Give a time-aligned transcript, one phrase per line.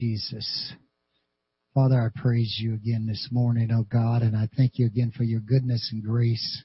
[0.00, 0.74] Jesus.
[1.74, 5.24] Father, I praise you again this morning, oh God, and I thank you again for
[5.24, 6.64] your goodness and grace,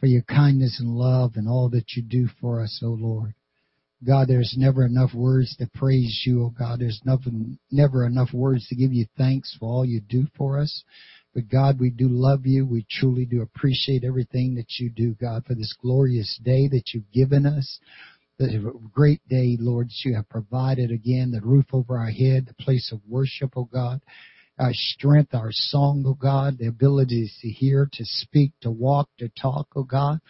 [0.00, 3.34] for your kindness and love and all that you do for us, oh Lord.
[4.04, 6.80] God, there's never enough words to praise you, oh God.
[6.80, 10.82] There's nothing, never enough words to give you thanks for all you do for us.
[11.32, 12.66] But God, we do love you.
[12.66, 17.10] We truly do appreciate everything that you do, God, for this glorious day that you've
[17.12, 17.78] given us
[18.38, 22.64] the great day, Lord, that you have provided again, the roof over our head, the
[22.64, 24.00] place of worship, oh God,
[24.58, 29.28] our strength, our song, oh God, the ability to hear, to speak, to walk, to
[29.40, 30.20] talk, oh God.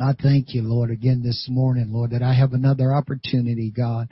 [0.00, 4.08] I thank you, Lord, again this morning, Lord, that I have another opportunity, God,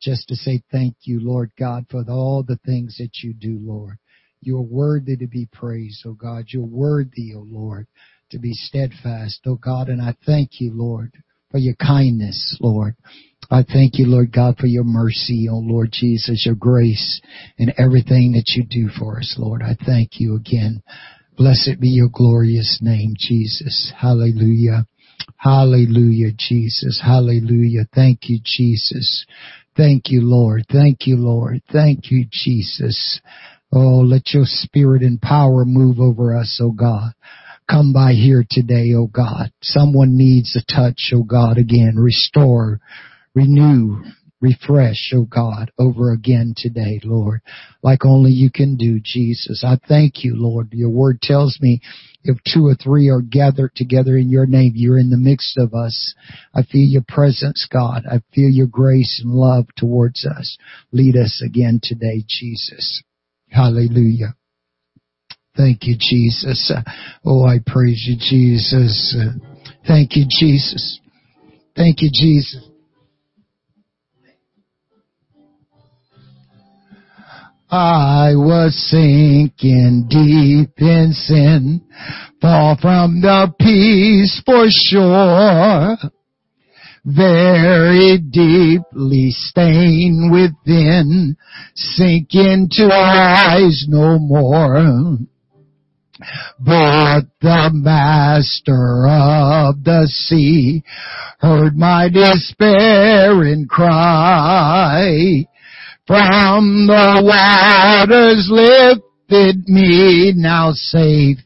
[0.00, 3.96] just to say thank you, Lord God, for all the things that you do, Lord.
[4.40, 6.44] You're worthy to be praised, oh God.
[6.48, 7.86] You're worthy, oh Lord,
[8.30, 11.12] to be steadfast, oh God, and I thank you, Lord
[11.54, 12.96] for your kindness, Lord.
[13.48, 17.20] I thank you, Lord God, for your mercy, oh Lord Jesus, your grace
[17.60, 19.62] and everything that you do for us, Lord.
[19.62, 20.82] I thank you again.
[21.36, 23.92] Blessed be your glorious name, Jesus.
[23.96, 24.88] Hallelujah.
[25.36, 27.00] Hallelujah, Jesus.
[27.00, 27.86] Hallelujah.
[27.94, 29.24] Thank you, Jesus.
[29.76, 30.64] Thank you, Lord.
[30.72, 31.62] Thank you, Lord.
[31.72, 33.20] Thank you, Jesus.
[33.72, 37.12] Oh, let your spirit and power move over us, oh God
[37.70, 39.52] come by here today, oh God.
[39.62, 41.94] Someone needs a touch, oh God, again.
[41.96, 42.80] Restore,
[43.34, 44.02] renew,
[44.40, 47.40] refresh, oh God, over again today, Lord,
[47.82, 49.64] like only you can do, Jesus.
[49.66, 50.68] I thank you, Lord.
[50.72, 51.80] Your word tells me
[52.22, 55.74] if two or three are gathered together in your name, you're in the midst of
[55.74, 56.14] us.
[56.54, 58.04] I feel your presence, God.
[58.10, 60.58] I feel your grace and love towards us.
[60.92, 63.02] Lead us again today, Jesus.
[63.48, 64.34] Hallelujah.
[65.56, 66.72] Thank you, Jesus.
[67.24, 69.16] Oh, I praise you, Jesus.
[69.86, 71.00] Thank you, Jesus.
[71.76, 72.68] Thank you, Jesus.
[77.70, 81.84] I was sinking deep in sin,
[82.40, 85.96] far from the peaceful shore,
[87.04, 91.36] very deeply stained within,
[91.74, 95.18] sinking to rise no more.
[96.60, 100.82] But the master of the sea
[101.40, 105.46] heard my despairing cry.
[106.06, 111.38] From the waters lifted me, now safe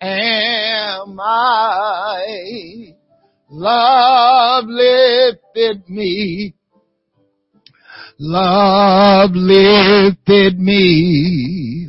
[0.00, 2.94] am I.
[3.50, 6.54] Love lifted me.
[8.18, 11.88] Love lifted me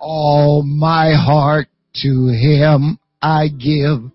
[0.00, 1.68] all my heart
[2.02, 4.10] to Him I give.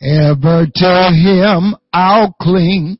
[0.00, 2.98] Ever to Him I'll cling.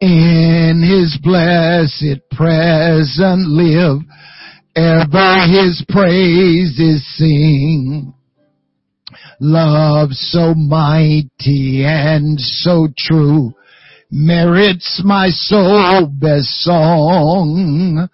[0.00, 4.00] In His blessed presence live.
[4.74, 8.14] Ever His praises sing.
[9.40, 13.52] Love so mighty and so true
[14.12, 18.08] merits my soul best song.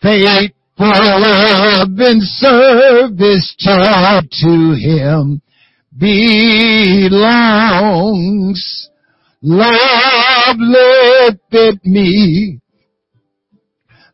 [0.00, 3.54] Faith love and service
[4.30, 5.42] to him
[5.96, 7.20] belongs.
[9.42, 12.60] Love lifted me.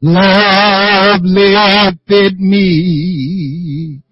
[0.01, 4.03] Love lifted me.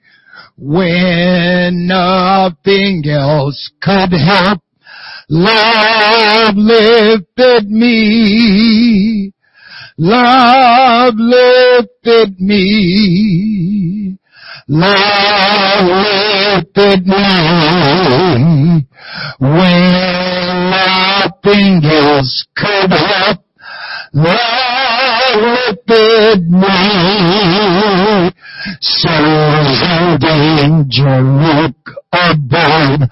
[0.57, 4.63] When nothing else could help,
[5.29, 9.33] love lifted me.
[9.99, 11.94] Love lifted
[12.39, 14.17] me.
[14.69, 18.87] Love lifted me.
[19.39, 23.45] When nothing else could help.
[24.15, 28.31] Love lifted me.
[28.81, 33.11] Souls in danger look above.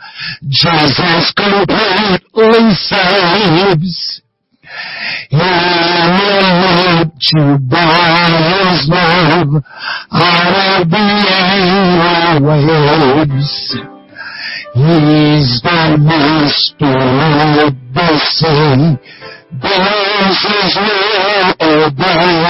[0.48, 4.21] Jesus completely saves.
[10.12, 11.06] Out of the
[12.42, 13.52] waves.
[14.74, 16.96] He's the master
[17.62, 18.96] of the sea.
[19.60, 22.40] Bears his will obey.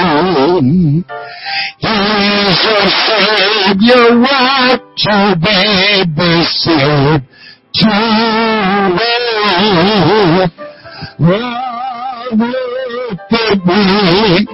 [1.79, 7.23] He's your savior, what to be saved
[11.19, 11.62] to.
[12.33, 14.47] Lifted me.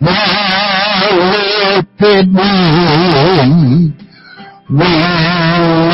[0.00, 3.94] Love lifted me.
[4.68, 4.98] When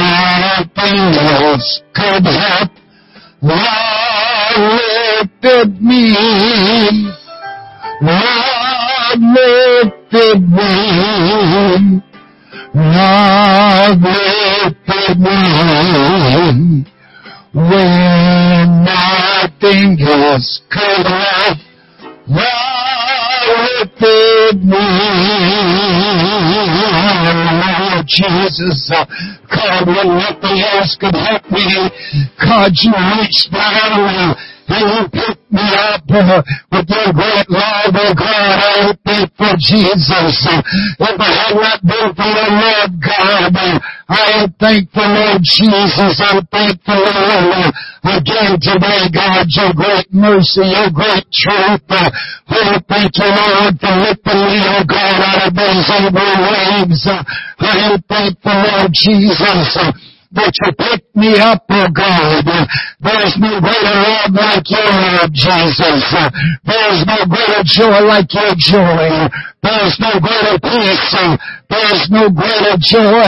[0.01, 2.71] nothing else could help.
[3.43, 6.15] Love lifted me.
[8.01, 10.73] Love lifted me.
[12.75, 16.87] Love lifted me.
[17.52, 21.58] When nothing else could help.
[22.29, 22.81] Love
[23.81, 24.87] lifted me.
[28.06, 31.91] Jesus, God, when nothing else could help me,
[32.41, 34.37] God, you reached down
[34.70, 38.56] and you picked me up uh, with your great love, oh God.
[38.62, 40.46] I am thankful, Jesus.
[40.46, 43.52] Uh, if I had not been for your love, God,
[44.08, 46.22] I am thankful, Lord Jesus.
[46.22, 47.75] I'm thankful, Lord,
[48.14, 51.87] again today, God, your great mercy, your great truth.
[51.90, 57.02] Oh, thank you, Lord, for lifting me, oh God, out of those evil waves.
[57.58, 60.10] I am thankful, Lord Jesus.
[60.31, 62.47] That you picked me up, oh God.
[62.47, 62.62] Uh,
[63.03, 66.06] There's no greater love like your love, Jesus.
[66.15, 66.31] Uh,
[66.62, 69.11] There's no greater joy like your joy.
[69.11, 69.27] Uh,
[69.59, 71.11] There's no greater peace.
[71.19, 71.35] Uh,
[71.67, 73.27] There's no greater joy.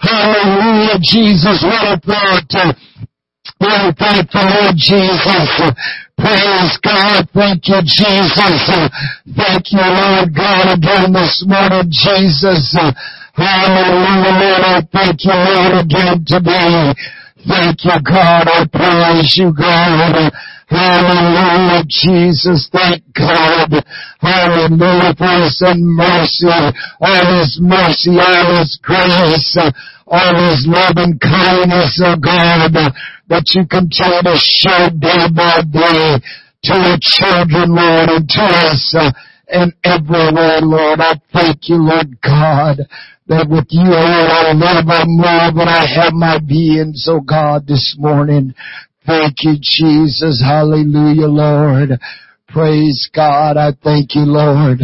[0.00, 1.60] Hallelujah, Jesus.
[1.60, 2.48] What a thought.
[2.56, 2.72] Uh,
[3.60, 5.48] we're thankful, Lord Jesus.
[6.16, 7.28] Praise God.
[7.34, 8.56] Thank you, Jesus.
[9.36, 12.72] Thank you, Lord God, again this morning, Jesus.
[13.38, 16.92] Hallelujah, thank you, Lord, again today.
[17.46, 18.50] Thank you, God.
[18.50, 20.32] I praise you, God.
[20.66, 22.68] Hallelujah, Jesus.
[22.72, 23.78] Thank God.
[24.18, 26.50] Hallelujah for His mercy,
[27.00, 29.56] all His mercy, all His grace,
[30.08, 32.74] all His love and kindness, oh God,
[33.28, 36.18] that you continue to show day by day
[36.64, 39.12] to your children, Lord, and to us uh,
[39.46, 41.00] and everywhere, Lord.
[41.00, 42.78] I thank you, Lord God,
[43.28, 46.92] that with you, Lord, I live, I move, and I have my being.
[46.94, 48.54] So God, this morning,
[49.06, 50.42] thank you, Jesus.
[50.44, 51.90] Hallelujah, Lord.
[52.48, 53.56] Praise God.
[53.56, 54.80] I thank you, Lord.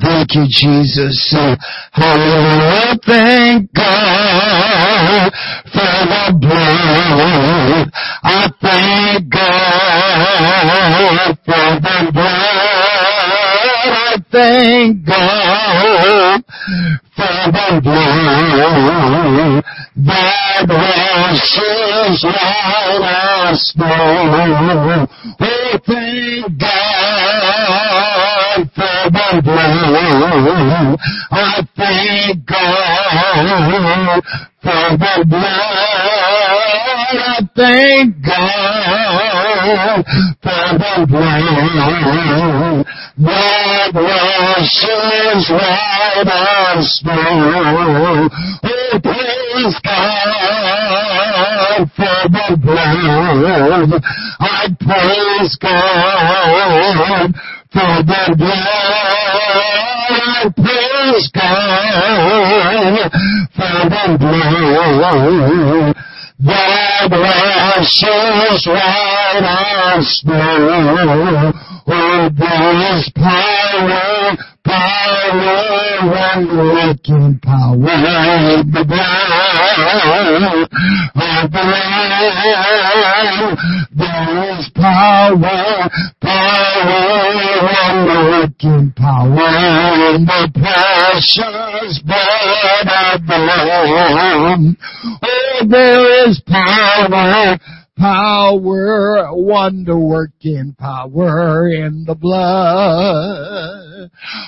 [0.00, 1.34] Thank you, Jesus.
[1.36, 1.54] Uh,
[1.92, 2.98] Hallelujah.
[3.06, 5.32] Thank God
[5.70, 7.90] for the blood.
[8.24, 12.71] I thank God for the blood.
[14.12, 16.44] I thank God
[17.16, 19.64] for the blood
[19.96, 25.08] that washes white as snow.
[25.40, 27.08] Oh, thank God
[28.74, 30.98] for the blood.
[31.30, 34.20] I thank God
[34.60, 36.01] for the blood.
[37.14, 40.04] I thank God
[40.42, 42.86] for the blood
[43.18, 48.28] that washes white as snow.
[48.64, 50.32] Oh, praise God
[51.96, 53.90] for the blood.
[54.40, 57.34] I praise God
[57.72, 58.62] for the blood.
[60.08, 62.52] I praise God
[63.52, 66.01] for the blood
[68.00, 71.52] washes white as snow.
[71.86, 75.56] Oh, there is power, power,
[76.06, 79.32] wonder-working power in the blood
[81.16, 82.20] of the Lamb.
[83.92, 87.00] There is power, power,
[87.62, 89.48] wonder-working power
[90.14, 94.76] in the precious blood of the Lamb.
[95.22, 97.58] Oh, there is power,
[97.96, 103.91] power, wonder working power in the blood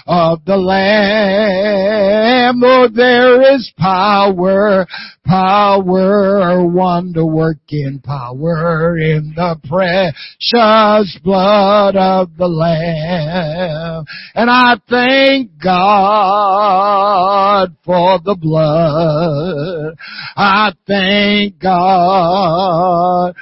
[0.06, 2.61] of the Lamb.
[2.62, 4.87] Oh, there is power,
[5.25, 14.04] power, wonder working power in the precious blood of the Lamb.
[14.34, 19.94] And I thank God for the blood.
[20.37, 23.34] I thank God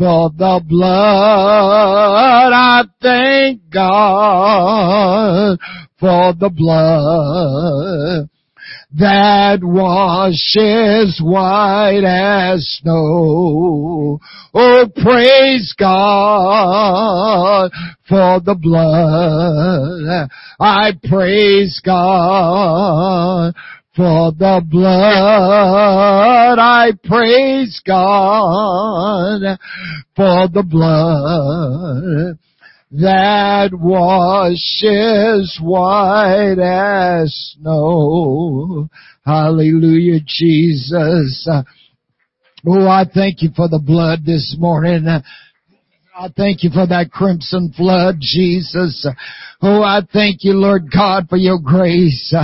[0.00, 2.52] for the blood.
[2.54, 5.58] I thank God
[5.98, 8.30] for the blood
[8.98, 14.18] that washes white as snow.
[14.54, 17.70] Oh, praise God
[18.08, 20.30] for the blood.
[20.58, 23.54] I praise God
[24.00, 26.58] for the blood.
[26.58, 29.58] I praise God
[30.16, 32.38] for the blood
[32.92, 38.88] that washes white as snow.
[39.26, 41.46] Hallelujah, Jesus.
[42.66, 45.04] Oh, I thank you for the blood this morning.
[46.20, 49.08] I thank you for that crimson flood, Jesus.
[49.62, 52.34] Oh, I thank you, Lord God, for your grace.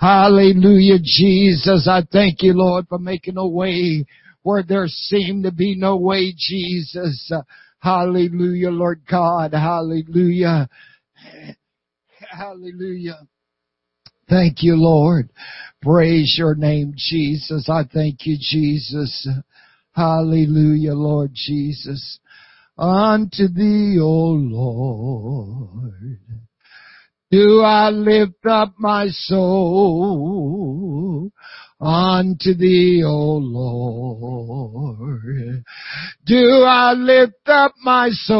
[0.00, 1.86] Hallelujah, Jesus.
[1.88, 4.04] I thank you, Lord, for making a way
[4.42, 7.30] where there seemed to be no way, Jesus.
[7.78, 9.52] Hallelujah, Lord God.
[9.52, 10.68] Hallelujah.
[12.28, 13.20] Hallelujah.
[14.28, 15.30] Thank you, Lord.
[15.80, 17.68] Praise your name, Jesus.
[17.68, 19.28] I thank you, Jesus.
[19.92, 22.18] Hallelujah, Lord Jesus.
[22.82, 25.94] Unto thee, O Lord,
[27.30, 30.12] do I lift up my soul
[31.82, 35.64] unto thee, O Lord.
[36.24, 38.38] Do I lift up my soul,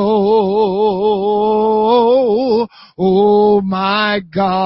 [2.97, 4.63] O my God.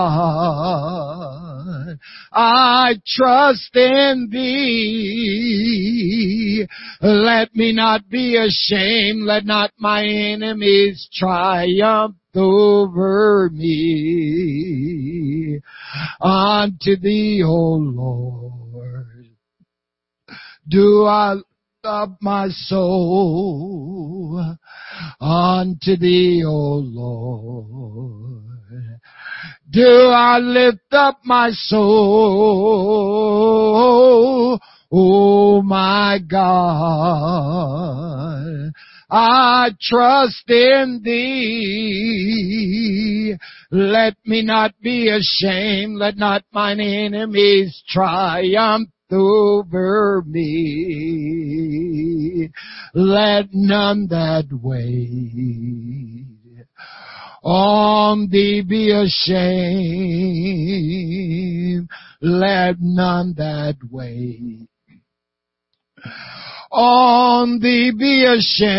[2.33, 6.67] I trust in thee.
[7.01, 9.23] Let me not be ashamed.
[9.23, 15.61] Let not my enemies triumph over me.
[16.21, 18.66] Unto thee, O Lord,
[20.69, 21.47] do I lift
[21.85, 24.57] up my soul
[25.21, 28.43] unto thee, O Lord.
[29.71, 31.79] Do I lift up my soul,
[34.91, 37.13] O my God.
[39.09, 43.37] I trust in thee.
[43.71, 45.99] Let me not be ashamed.
[45.99, 50.87] Let not mine enemies triumph over me.
[52.95, 56.27] Let none that wait
[57.43, 59.17] on thee be ashamed.
[62.21, 64.69] Let none that wait
[66.77, 68.77] on thee be ashamed.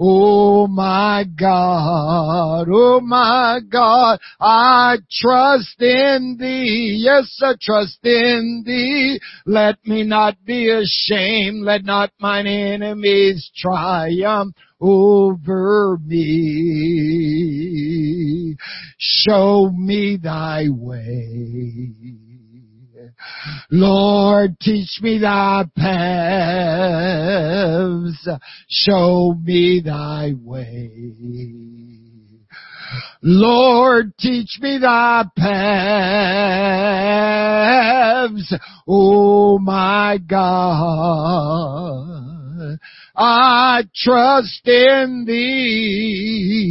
[0.00, 7.00] Oh my God, oh my God, I trust in thee.
[7.02, 9.18] Yes, I trust in thee.
[9.44, 11.64] Let me not be ashamed.
[11.64, 17.38] Let not mine enemies triumph over me.
[18.98, 22.27] Show me thy way.
[23.70, 25.98] Lord, teach me thy paths.
[28.68, 30.90] Show me thy way.
[33.22, 35.58] Lord, teach me thy paths.
[38.86, 42.17] Oh my God.
[43.16, 46.68] I trust in thee.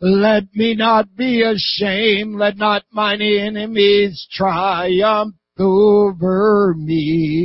[0.00, 2.36] Let me not be ashamed.
[2.36, 7.38] Let not mine enemies triumph over me.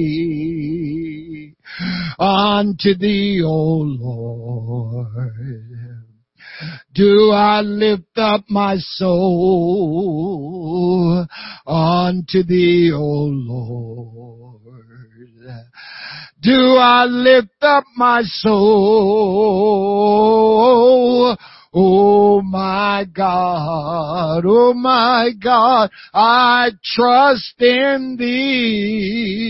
[2.19, 5.07] Unto thee, O Lord.
[6.93, 10.05] Do I lift up my soul
[11.65, 14.52] unto thee, O Lord.
[16.43, 19.73] Do I lift up my soul
[21.75, 29.47] Oh my God, oh my God, I trust in thee.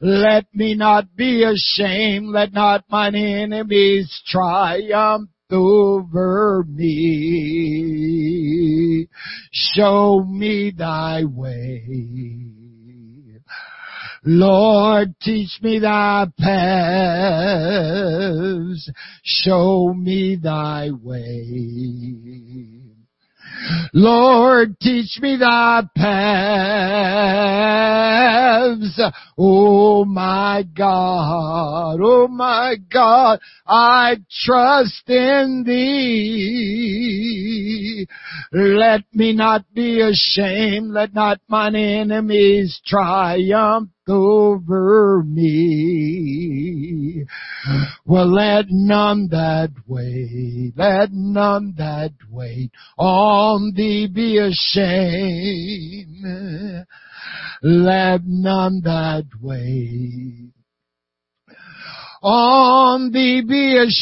[0.00, 7.86] Let me not be ashamed, let not mine enemies triumph over me.
[9.52, 12.51] Show me thy way.
[14.24, 16.52] Lord, teach me thy paths.
[19.24, 22.82] Show me thy way.
[23.94, 26.22] Lord, teach me thy paths.
[29.36, 36.92] Oh my God, oh my God, I trust in thee.
[38.52, 40.92] Let me not be ashamed.
[40.92, 47.24] Let not mine enemies triumph over me.
[48.04, 56.24] Well, let none that wait, let none that wait on thee be ashamed.
[57.62, 60.52] Let none that wait
[62.22, 63.92] on thee be ashamed.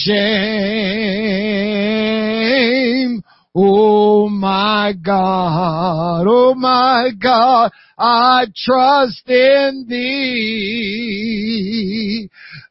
[3.54, 11.10] Oh my God, oh my God, I trust in thee.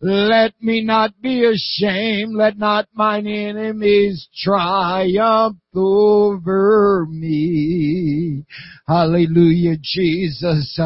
[0.02, 8.44] Let me not be ashamed, let not mine enemies triumph over me.
[8.88, 10.80] Hallelujah, Jesus.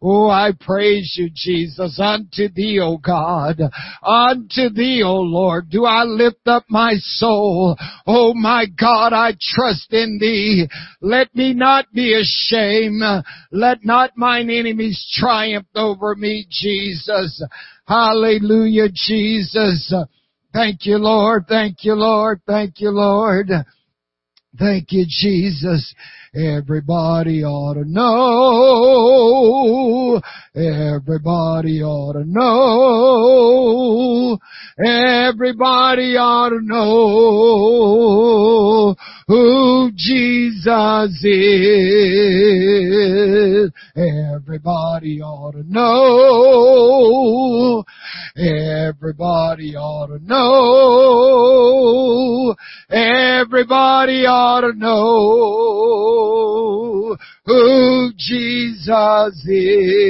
[0.00, 2.00] Oh, I praise you, Jesus.
[2.00, 3.60] Unto thee, O God.
[4.02, 7.76] Unto thee, O Lord, do I lift up my soul.
[8.06, 10.66] Oh my God, I trust in thee.
[11.02, 13.02] Let me not be ashamed.
[13.50, 17.42] Let not mine enemies triumph over me, Jesus.
[17.86, 19.94] Hallelujah, Jesus.
[20.52, 21.44] Thank you, Lord.
[21.48, 22.40] Thank you, Lord.
[22.46, 23.50] Thank you, Lord.
[24.58, 25.94] Thank you, Jesus.
[26.34, 28.08] Everybody ought to know.
[30.56, 34.38] Everybody ought to know.
[34.78, 38.96] Everybody ought to know
[39.28, 43.70] who Jesus is.
[43.94, 47.84] Everybody ought to know.
[48.38, 50.54] Everybody ought to know.
[52.88, 56.21] Everybody ought to know
[57.44, 60.02] who Jesus is.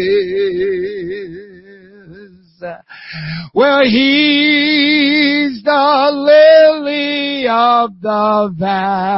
[3.54, 9.12] Well, He's the lily of the valley.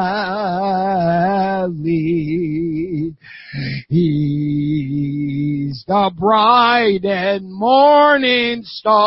[3.89, 9.05] He's the bright and morning star.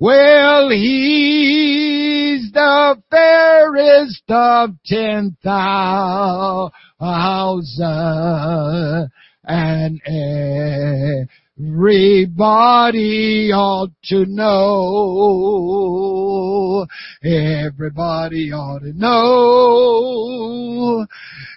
[0.00, 0.70] Well,
[2.38, 6.70] he's the fairest of ten thousand
[9.44, 10.00] and
[11.58, 14.46] everybody ought to know.
[17.24, 21.04] Everybody ought to know.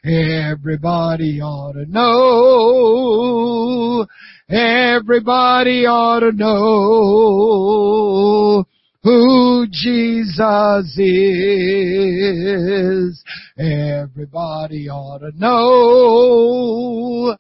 [0.04, 4.08] Everybody ought to know.
[4.50, 8.65] Everybody ought to know
[9.04, 13.24] who Jesus is.
[13.58, 17.38] Everybody ought to know.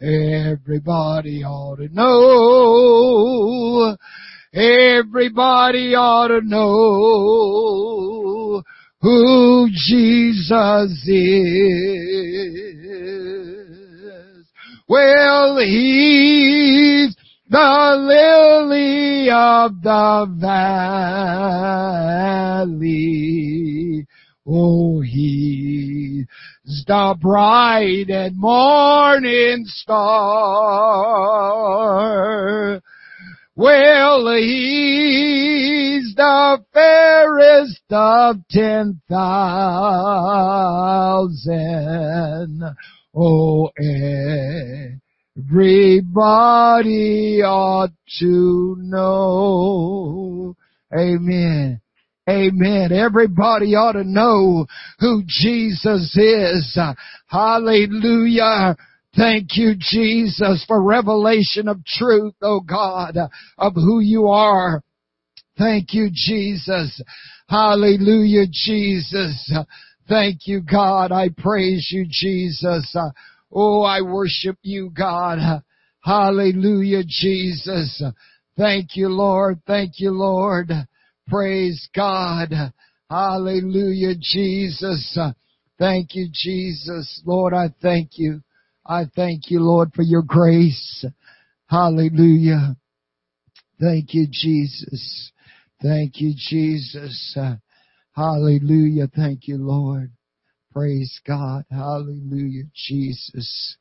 [0.00, 3.96] Everybody ought to know.
[4.54, 8.62] Everybody ought to know
[9.00, 11.72] who Jesus is.
[14.88, 17.16] Well, He's
[17.52, 20.72] the lily of the valley.
[24.46, 26.26] Oh, he's
[26.86, 29.92] the bright and morning star.
[33.54, 39.92] Well, he's the fairest of ten thousand.
[43.14, 43.70] Oh,
[45.38, 46.22] everybody
[47.42, 50.56] ought to know.
[50.96, 51.80] Amen.
[52.28, 52.92] Amen.
[52.92, 54.66] Everybody ought to know
[55.00, 56.78] who Jesus is.
[57.26, 58.76] Hallelujah.
[59.16, 63.18] Thank you, Jesus, for revelation of truth, oh God,
[63.58, 64.82] of who you are.
[65.58, 67.02] Thank you, Jesus.
[67.48, 69.52] Hallelujah, Jesus.
[70.08, 71.12] Thank you, God.
[71.12, 72.96] I praise you, Jesus.
[73.52, 75.62] Oh, I worship you, God.
[76.00, 78.02] Hallelujah, Jesus.
[78.56, 79.60] Thank you, Lord.
[79.66, 80.70] Thank you, Lord.
[81.28, 82.72] Praise God.
[83.10, 85.18] Hallelujah, Jesus.
[85.78, 87.22] Thank you, Jesus.
[87.26, 88.40] Lord, I thank you.
[88.86, 91.04] I thank you, Lord, for your grace.
[91.66, 92.76] Hallelujah.
[93.80, 95.32] Thank you, Jesus.
[95.80, 97.36] Thank you, Jesus.
[98.14, 99.08] Hallelujah.
[99.14, 100.12] Thank you, Lord.
[100.72, 101.64] Praise God.
[101.70, 103.76] Hallelujah, Jesus.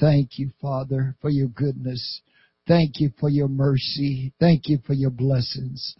[0.00, 2.20] Thank you, Father, for your goodness.
[2.66, 4.32] Thank you for your mercy.
[4.40, 5.94] Thank you for your blessings.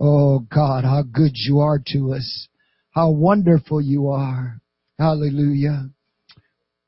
[0.00, 2.48] Oh God, how good you are to us.
[2.90, 4.60] How wonderful you are.
[4.98, 5.90] Hallelujah.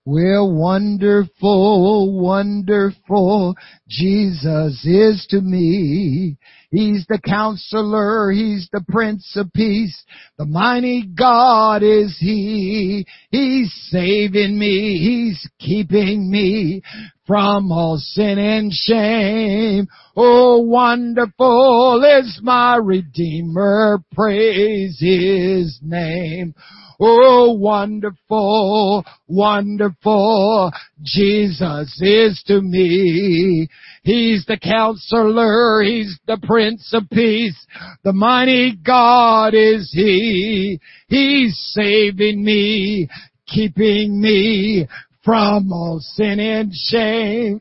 [0.09, 3.57] Well, wonderful, wonderful
[3.88, 6.37] Jesus is to me.
[6.71, 10.05] He's the counselor, He's the Prince of Peace.
[10.38, 13.05] The mighty God is He.
[13.31, 16.83] He's saving me, He's keeping me
[17.27, 19.89] from all sin and shame.
[20.17, 26.55] Oh, wonderful is my Redeemer, praise His name.
[26.99, 33.69] Oh, wonderful, wonderful Jesus is to me.
[34.03, 35.83] He's the counselor.
[35.83, 37.67] He's the prince of peace.
[38.03, 40.81] The mighty God is He.
[41.09, 43.09] He's saving me,
[43.47, 44.89] keeping me
[45.27, 47.61] from all sin and shame.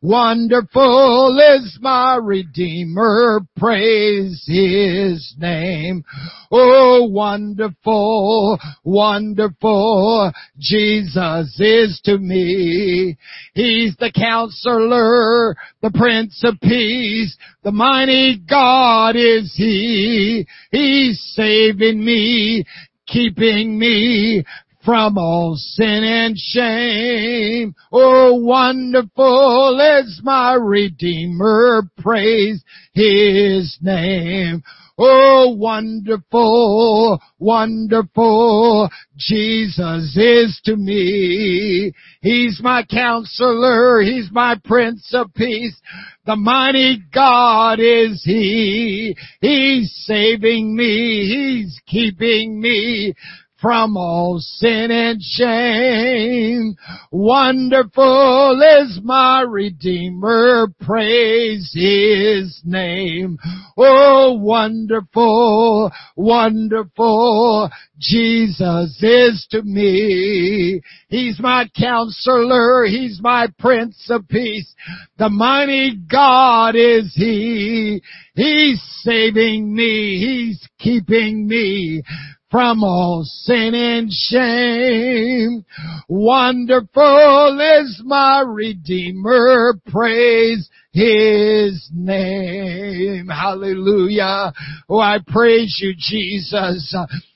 [0.00, 6.02] Wonderful is my Redeemer, praise His name.
[6.50, 13.18] Oh, wonderful, wonderful, Jesus is to me.
[13.52, 20.46] He's the counselor, the Prince of Peace, the mighty God is He.
[20.72, 22.64] He's saving me,
[23.06, 24.44] keeping me
[24.88, 27.74] from all sin and shame.
[27.92, 31.82] Oh, wonderful is my Redeemer.
[31.98, 34.62] Praise His name.
[34.96, 41.92] Oh, wonderful, wonderful Jesus is to me.
[42.22, 44.00] He's my counselor.
[44.00, 45.78] He's my Prince of Peace.
[46.24, 49.14] The mighty God is He.
[49.42, 51.60] He's saving me.
[51.62, 53.12] He's keeping me
[53.60, 56.76] from all sin and shame.
[57.10, 63.38] Wonderful is my Redeemer, praise His name.
[63.76, 70.80] Oh, wonderful, wonderful, Jesus is to me.
[71.08, 74.72] He's my counselor, He's my Prince of Peace.
[75.18, 78.02] The mighty God is He.
[78.34, 82.04] He's saving me, He's keeping me
[82.50, 85.64] from all sin and shame.
[86.08, 93.28] Wonderful is my Redeemer, praise His name.
[93.28, 94.52] Hallelujah.
[94.88, 96.94] Oh, I praise you, Jesus.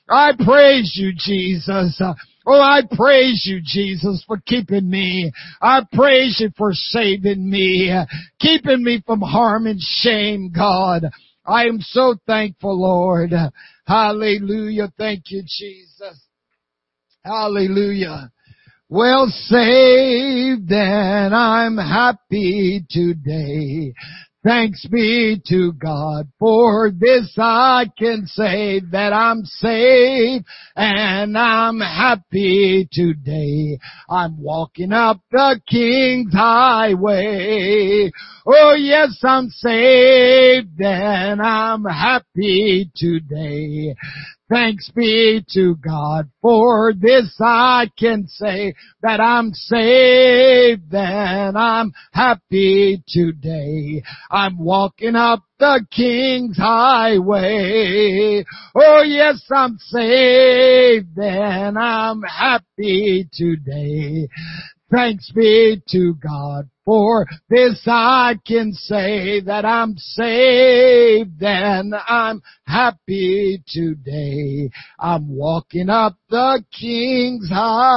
[0.09, 2.01] I praise you, Jesus.
[2.45, 5.31] Oh, I praise you, Jesus, for keeping me.
[5.61, 7.93] I praise you for saving me,
[8.39, 11.05] keeping me from harm and shame, God.
[11.45, 13.31] I am so thankful, Lord.
[13.85, 14.91] Hallelujah.
[14.97, 16.21] Thank you, Jesus.
[17.23, 18.31] Hallelujah.
[18.89, 23.93] Well saved and I'm happy today.
[24.43, 30.43] Thanks be to God for this I can say that I'm saved
[30.75, 33.79] and I'm happy today.
[34.09, 38.11] I'm walking up the King's highway.
[38.45, 43.95] Oh yes, I'm saved and I'm happy today.
[44.53, 53.01] Thanks be to God for this I can say that I'm saved and I'm happy
[53.07, 54.03] today.
[54.29, 58.45] I'm walking up the King's highway.
[58.75, 64.27] Oh yes, I'm saved and I'm happy today.
[64.93, 73.63] Thanks be to God for this I can say that I'm saved and I'm happy
[73.67, 74.69] today.
[74.99, 77.95] I'm walking up the King's highway.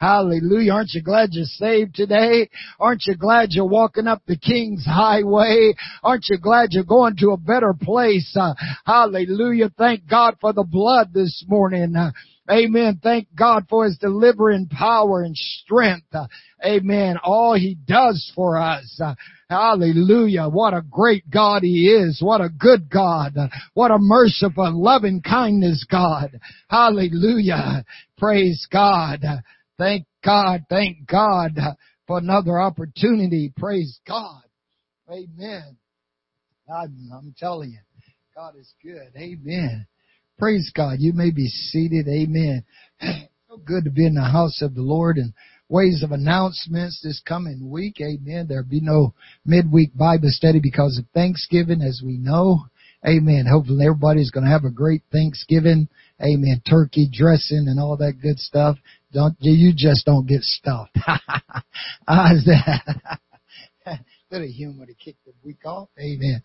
[0.00, 0.72] Hallelujah.
[0.72, 2.48] Aren't you glad you're saved today?
[2.78, 5.74] Aren't you glad you're walking up the King's highway?
[6.04, 8.36] Aren't you glad you're going to a better place?
[8.38, 8.54] Uh,
[8.86, 9.70] hallelujah.
[9.76, 11.96] Thank God for the blood this morning.
[11.96, 12.12] Uh,
[12.50, 13.00] Amen.
[13.02, 16.14] Thank God for His delivering power and strength.
[16.64, 17.16] Amen.
[17.22, 19.00] All He does for us.
[19.48, 20.48] Hallelujah.
[20.48, 22.20] What a great God He is.
[22.20, 23.34] What a good God.
[23.74, 26.40] What a merciful, loving kindness God.
[26.68, 27.84] Hallelujah.
[28.18, 29.24] Praise God.
[29.78, 30.64] Thank God.
[30.68, 31.52] Thank God
[32.06, 33.52] for another opportunity.
[33.56, 34.42] Praise God.
[35.08, 35.76] Amen.
[36.72, 37.78] I'm, I'm telling you,
[38.36, 39.10] God is good.
[39.16, 39.86] Amen.
[40.40, 41.00] Praise God.
[41.00, 42.08] You may be seated.
[42.08, 42.64] Amen.
[43.50, 45.32] So good to be in the house of the Lord and
[45.68, 48.00] ways of announcements this coming week.
[48.00, 48.46] Amen.
[48.48, 49.12] There'll be no
[49.44, 52.66] midweek Bible study because of Thanksgiving as we know.
[53.04, 53.46] Amen.
[53.50, 55.88] Hopefully everybody's going to have a great Thanksgiving.
[56.22, 56.62] Amen.
[56.64, 58.76] Turkey dressing and all that good stuff.
[59.12, 60.96] Don't, you just don't get stuffed.
[64.30, 65.88] Instead of humor to kick the week off.
[65.98, 66.40] Amen.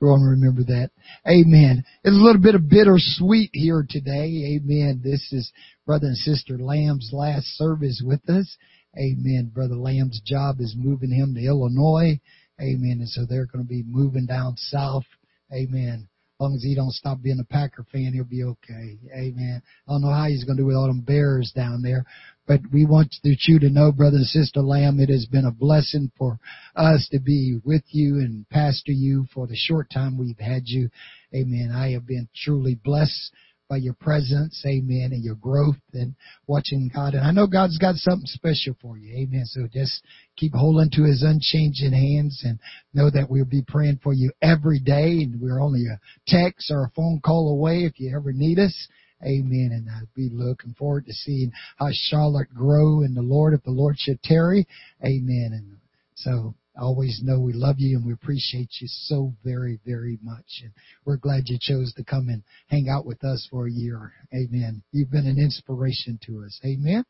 [0.00, 0.90] To remember that.
[1.26, 1.84] Amen.
[2.02, 4.56] It's a little bit of bittersweet here today.
[4.56, 5.02] Amen.
[5.04, 5.52] This is
[5.84, 8.56] Brother and Sister Lamb's last service with us.
[8.96, 9.50] Amen.
[9.52, 12.18] Brother Lamb's job is moving him to Illinois.
[12.58, 13.00] Amen.
[13.00, 15.04] And so they're going to be moving down south.
[15.52, 16.08] Amen.
[16.38, 18.98] Long as he don't stop being a Packer fan, he'll be okay.
[19.14, 19.62] Amen.
[19.88, 22.04] I don't know how he's going to do with all them Bears down there,
[22.46, 26.12] but we want you to know, brother and sister Lamb, it has been a blessing
[26.18, 26.38] for
[26.74, 30.90] us to be with you and pastor you for the short time we've had you.
[31.34, 31.72] Amen.
[31.74, 33.32] I have been truly blessed
[33.68, 36.14] by your presence, amen, and your growth and
[36.46, 37.14] watching God.
[37.14, 39.44] And I know God's got something special for you, amen.
[39.46, 40.02] So just
[40.36, 42.58] keep holding to His unchanging hands and
[42.94, 45.22] know that we'll be praying for you every day.
[45.22, 48.88] And we're only a text or a phone call away if you ever need us.
[49.22, 49.70] Amen.
[49.72, 53.70] And I'll be looking forward to seeing how Charlotte grow in the Lord if the
[53.70, 54.66] Lord should tarry.
[55.04, 55.50] Amen.
[55.52, 55.76] And
[56.14, 60.62] so always know we love you and we appreciate you so very, very much.
[60.62, 60.72] And
[61.04, 64.12] we're glad you chose to come and hang out with us for a year.
[64.34, 64.82] Amen.
[64.92, 66.60] You've been an inspiration to us.
[66.64, 67.04] Amen.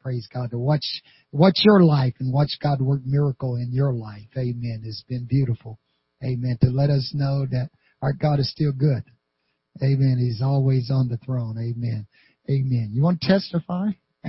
[0.00, 0.50] Praise God.
[0.50, 0.86] To watch,
[1.32, 4.28] watch your life and watch God work miracle in your life.
[4.36, 4.82] Amen.
[4.84, 5.78] It's been beautiful.
[6.24, 6.58] Amen.
[6.62, 7.70] To let us know that
[8.02, 9.02] our God is still good.
[9.82, 10.16] Amen.
[10.18, 11.56] He's always on the throne.
[11.58, 12.06] Amen.
[12.48, 12.90] Amen.
[12.92, 13.90] You want to testify?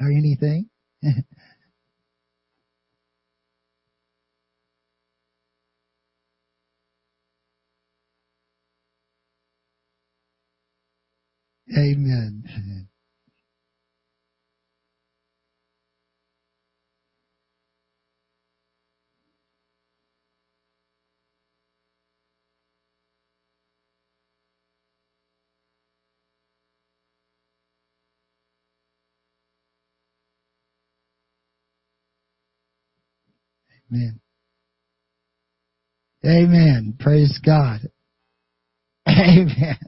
[0.00, 0.68] or anything?
[11.72, 12.44] Amen.
[33.92, 34.20] Amen.
[36.24, 36.94] Amen.
[37.00, 37.80] Praise God.
[39.08, 39.78] Amen.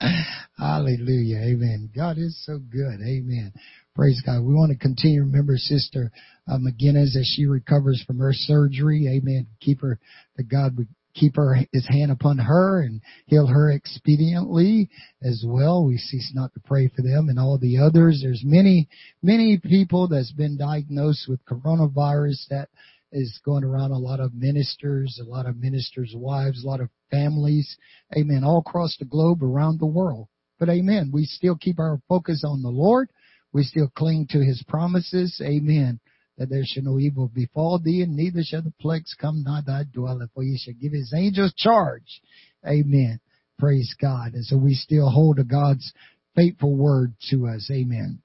[0.58, 1.38] Hallelujah.
[1.38, 1.90] Amen.
[1.94, 3.00] God is so good.
[3.00, 3.52] Amen.
[3.94, 4.42] Praise God.
[4.42, 6.12] We want to continue to remember Sister
[6.46, 9.08] uh, McGinnis as she recovers from her surgery.
[9.08, 9.46] Amen.
[9.60, 9.98] Keep her,
[10.36, 14.88] that God would keep her, his hand upon her and heal her expediently
[15.22, 15.84] as well.
[15.84, 18.20] We cease not to pray for them and all the others.
[18.22, 18.88] There's many,
[19.22, 22.68] many people that's been diagnosed with coronavirus that
[23.12, 26.90] is going around a lot of ministers, a lot of ministers' wives, a lot of
[27.10, 27.76] families.
[28.16, 28.44] Amen.
[28.44, 30.28] All across the globe, around the world.
[30.58, 31.10] But amen.
[31.12, 33.08] We still keep our focus on the Lord.
[33.52, 35.40] We still cling to his promises.
[35.44, 36.00] Amen.
[36.38, 39.84] That there shall no evil befall thee, and neither shall the plagues come nigh thy
[39.84, 42.20] dwelling, for he shall give his angels charge.
[42.66, 43.20] Amen.
[43.58, 44.34] Praise God.
[44.34, 45.92] And so we still hold to God's
[46.34, 47.70] faithful word to us.
[47.72, 48.20] Amen.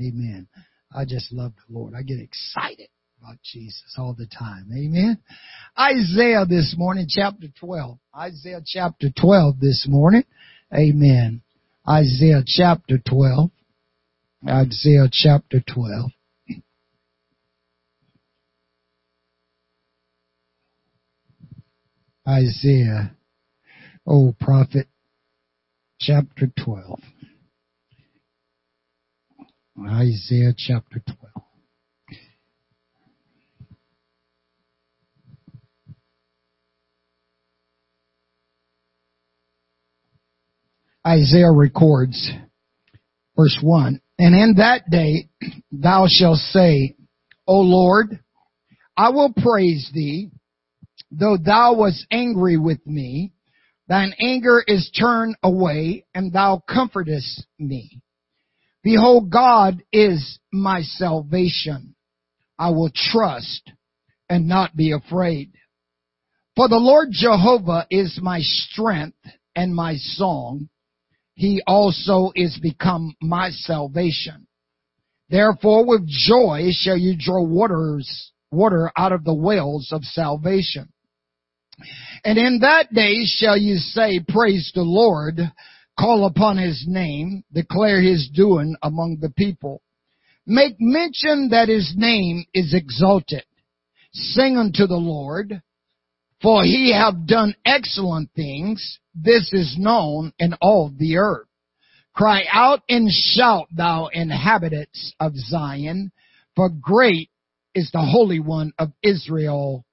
[0.00, 0.48] Amen.
[0.94, 1.92] I just love the Lord.
[1.94, 2.88] I get excited
[3.20, 4.68] about Jesus all the time.
[4.72, 5.18] Amen.
[5.78, 7.98] Isaiah this morning, chapter 12.
[8.16, 10.24] Isaiah chapter 12 this morning.
[10.74, 11.42] Amen.
[11.88, 13.50] Isaiah chapter 12.
[14.46, 16.10] Isaiah chapter 12.
[22.28, 23.16] Isaiah,
[24.06, 24.86] oh prophet,
[25.98, 27.00] chapter 12.
[29.88, 31.47] Isaiah chapter 12.
[41.08, 42.30] Isaiah records,
[43.34, 45.30] verse 1, And in that day
[45.72, 46.96] thou shalt say,
[47.46, 48.20] O Lord,
[48.94, 50.30] I will praise thee,
[51.10, 53.32] though thou wast angry with me,
[53.88, 58.02] thine anger is turned away, and thou comfortest me.
[58.82, 61.94] Behold, God is my salvation.
[62.58, 63.72] I will trust
[64.28, 65.52] and not be afraid.
[66.54, 69.16] For the Lord Jehovah is my strength
[69.56, 70.68] and my song
[71.38, 74.48] he also is become my salvation.
[75.30, 80.92] Therefore with joy shall you draw waters, water out of the wells of salvation.
[82.24, 85.38] And in that day shall you say, praise the Lord,
[85.96, 89.80] call upon his name, declare his doing among the people.
[90.44, 93.44] Make mention that his name is exalted.
[94.12, 95.62] Sing unto the Lord,
[96.42, 98.98] for he have done excellent things.
[99.20, 101.48] This is known in all the earth.
[102.14, 106.12] Cry out and shout, thou inhabitants of Zion,
[106.54, 107.30] for great
[107.74, 109.84] is the Holy One of Israel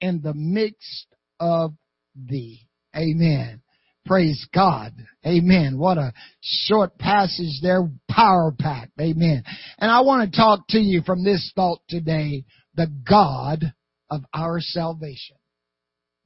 [0.00, 1.06] in the midst
[1.40, 1.72] of
[2.14, 2.66] thee.
[2.96, 3.62] Amen.
[4.06, 4.92] Praise God.
[5.26, 5.78] Amen.
[5.78, 8.92] What a short passage there, power packed.
[9.00, 9.44] Amen.
[9.78, 12.44] And I want to talk to you from this thought today
[12.74, 13.72] the God
[14.10, 15.36] of our salvation.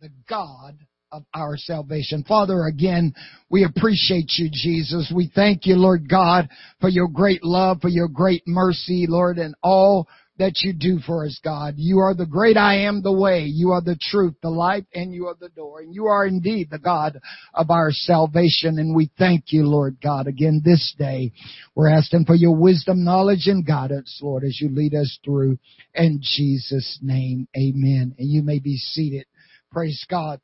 [0.01, 0.79] The God
[1.11, 2.25] of our salvation.
[2.27, 3.15] Father, again,
[3.49, 5.13] we appreciate you, Jesus.
[5.15, 6.49] We thank you, Lord God,
[6.81, 11.27] for your great love, for your great mercy, Lord, and all that you do for
[11.27, 11.75] us, God.
[11.77, 13.45] You are the great I am the way.
[13.45, 15.81] You are the truth, the light, and you are the door.
[15.81, 17.19] And you are indeed the God
[17.55, 18.79] of our salvation.
[18.79, 20.27] And we thank you, Lord God.
[20.27, 21.33] Again, this day,
[21.75, 25.59] we're asking for your wisdom, knowledge, and guidance, Lord, as you lead us through.
[25.95, 28.15] In Jesus' name, amen.
[28.19, 29.27] And you may be seated.
[29.73, 30.41] Praise God.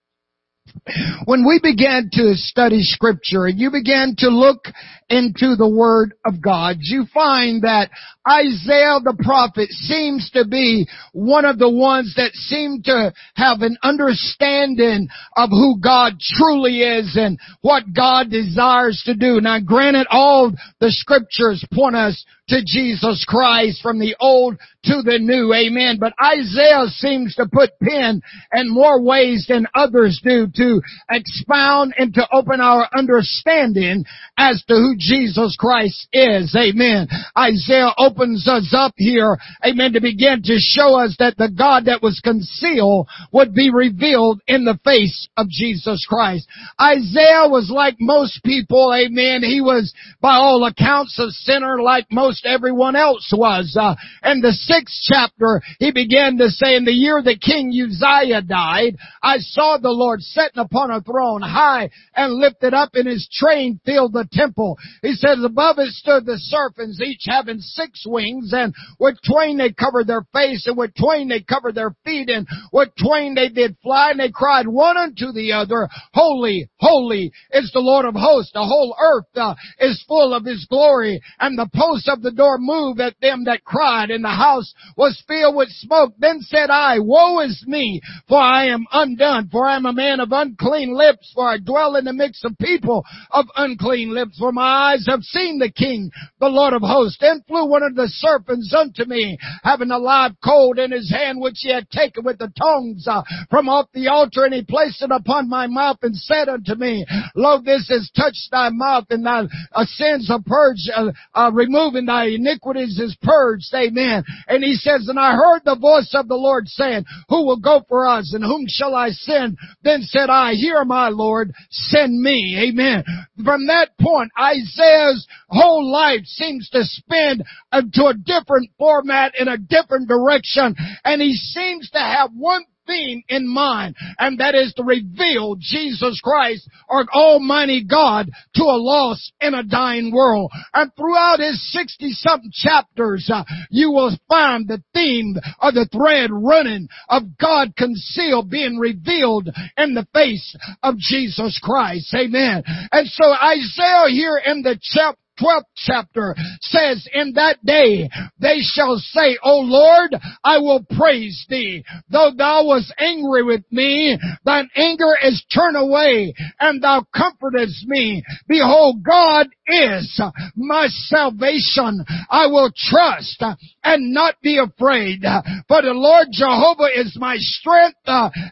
[1.25, 4.67] When we began to study scripture and you began to look
[5.09, 7.91] into the Word of God, you find that
[8.29, 13.79] Isaiah the prophet seems to be one of the ones that seem to have an
[13.83, 19.41] understanding of who God truly is and what God desires to do.
[19.41, 25.19] Now granted, all the scriptures point us to Jesus Christ from the old to the
[25.19, 25.53] new.
[25.53, 25.99] Amen.
[25.99, 32.13] But Isaiah seems to put pen in more ways than others do to expound and
[32.15, 34.05] to open our understanding
[34.37, 36.55] as to who Jesus Christ is.
[36.57, 37.09] Amen.
[37.37, 42.03] Isaiah opens us up here, amen, to begin to show us that the God that
[42.03, 46.49] was concealed would be revealed in the face of Jesus Christ.
[46.81, 49.43] Isaiah was like most people, amen.
[49.43, 53.77] He was by all accounts a sinner like most everyone else was.
[53.79, 53.95] Uh,
[54.25, 58.97] in the sixth chapter, he began to say, in the year that King Uzziah died,
[59.23, 63.81] I saw the Lord sitting upon a throne high and lifted up in his train
[63.85, 64.77] filled the temple.
[65.03, 69.73] He says, above it stood the seraphims, each having six wings, and with twain they
[69.73, 73.77] covered their face, and with twain they covered their feet, and with twain they did
[73.83, 78.53] fly, and they cried one unto the other, Holy, holy is the Lord of hosts.
[78.53, 82.59] The whole earth uh, is full of his glory, and the posts of the door
[82.59, 84.64] moved at them that cried, and the house
[84.97, 86.15] was filled with smoke.
[86.19, 90.21] Then said I, Woe is me, for I am undone, for I am a man
[90.21, 94.53] of unclean lips, for I dwell in the midst of people of unclean lips, for
[94.53, 97.19] my eyes have seen the King, the Lord of hosts.
[97.21, 101.41] Then flew one of the seraphims unto me, having a live coal in his hand,
[101.41, 105.03] which he had taken with the tongs uh, from off the altar, and he placed
[105.03, 109.25] it upon my mouth, and said unto me, Lo, this has touched thy mouth, and
[109.25, 113.73] thy uh, sins are purged, uh, uh, removing thy iniquities is purged.
[113.75, 114.25] Amen.
[114.55, 117.83] And he says, and I heard the voice of the Lord saying, Who will go
[117.89, 119.59] for us, and whom shall I send?
[119.83, 122.57] Then said I, Hear my Lord, send me.
[122.69, 123.05] Amen.
[123.45, 129.59] From that point, Isaiah's whole life seems to spin into a different format in a
[129.59, 130.77] different direction.
[131.05, 136.21] And he seems to have one theme in mind, and that is to reveal Jesus
[136.23, 140.51] Christ, our Almighty God, to a lost and a dying world.
[140.73, 146.31] And throughout his 60 something chapters, uh, you will find the theme or the thread
[146.33, 152.15] running of God concealed being revealed in the face of Jesus Christ.
[152.15, 152.63] Amen.
[152.93, 158.97] And so Isaiah here in the chapter 12th chapter says, In that day they shall
[158.97, 161.85] say, O Lord, I will praise thee.
[162.11, 168.23] Though thou wast angry with me, thine anger is turned away, and thou comfortest me.
[168.49, 170.21] Behold, God is
[170.57, 172.05] my salvation.
[172.31, 173.43] I will trust
[173.83, 175.23] and not be afraid.
[175.69, 177.99] For the Lord Jehovah is my strength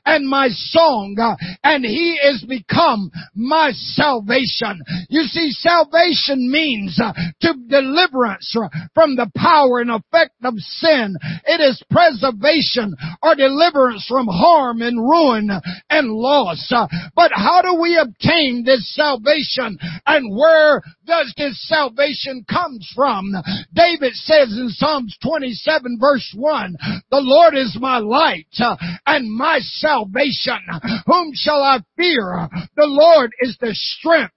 [0.04, 1.16] and my song,
[1.62, 4.80] and he is become my salvation.
[5.08, 8.56] You see, salvation means means uh, to deliverance
[8.94, 11.16] from the power and effect of sin.
[11.46, 15.50] It is preservation or deliverance from harm and ruin
[15.90, 16.70] and loss.
[16.74, 23.32] Uh, but how do we obtain this salvation and where does this salvation comes from?
[23.72, 26.76] David says in Psalms 27 verse 1,
[27.10, 30.58] the Lord is my light uh, and my salvation.
[31.06, 32.48] Whom shall I fear?
[32.76, 34.34] The Lord is the strength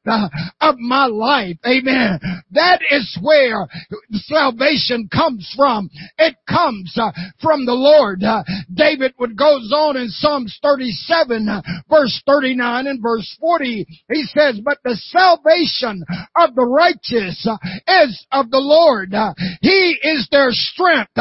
[0.62, 1.58] of my life.
[1.66, 2.20] Amen.
[2.52, 3.68] That is where
[4.12, 5.90] salvation comes from.
[6.18, 7.12] It comes uh,
[7.42, 8.24] from the Lord.
[8.24, 13.86] Uh, David would goes on in Psalms 37 uh, verse 39 and verse 40.
[14.12, 16.04] He says, but the salvation
[16.36, 17.48] of the righteous
[17.88, 19.14] is of the Lord.
[19.62, 21.12] He is their strength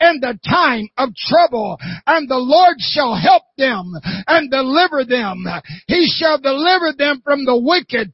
[0.00, 3.92] in the time of trouble and the Lord shall help them
[4.26, 5.44] and deliver them.
[5.86, 8.12] He shall deliver them from the wicked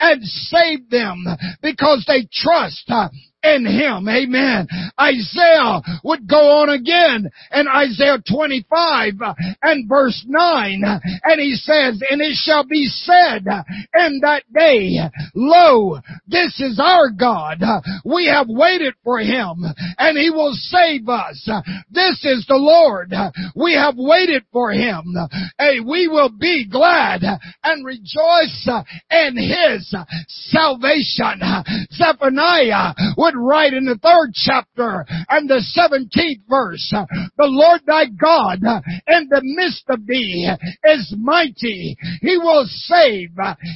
[0.00, 1.24] and save them
[1.62, 3.08] because they trust uh,
[3.42, 4.08] in him.
[4.08, 4.66] Amen.
[5.00, 11.54] Isaiah would go on again in Isaiah 25 uh, and verse 9 uh, and he
[11.54, 13.62] says, and it shall be said uh,
[13.94, 14.98] in that day,
[15.34, 17.62] lo, this is our God.
[18.04, 19.64] We have waited for him
[19.98, 21.48] and he will save us.
[21.90, 23.12] This is the Lord.
[23.54, 25.14] We have waited for him.
[25.58, 27.22] Hey, we will be glad
[27.62, 28.68] and rejoice
[29.10, 29.94] in his
[30.28, 31.40] salvation.
[31.92, 36.94] Zephaniah would write in the third chapter and the 17th verse,
[37.36, 38.60] the Lord thy God
[39.06, 40.50] in the midst of thee
[40.84, 41.96] is mighty.
[42.20, 43.30] He will save.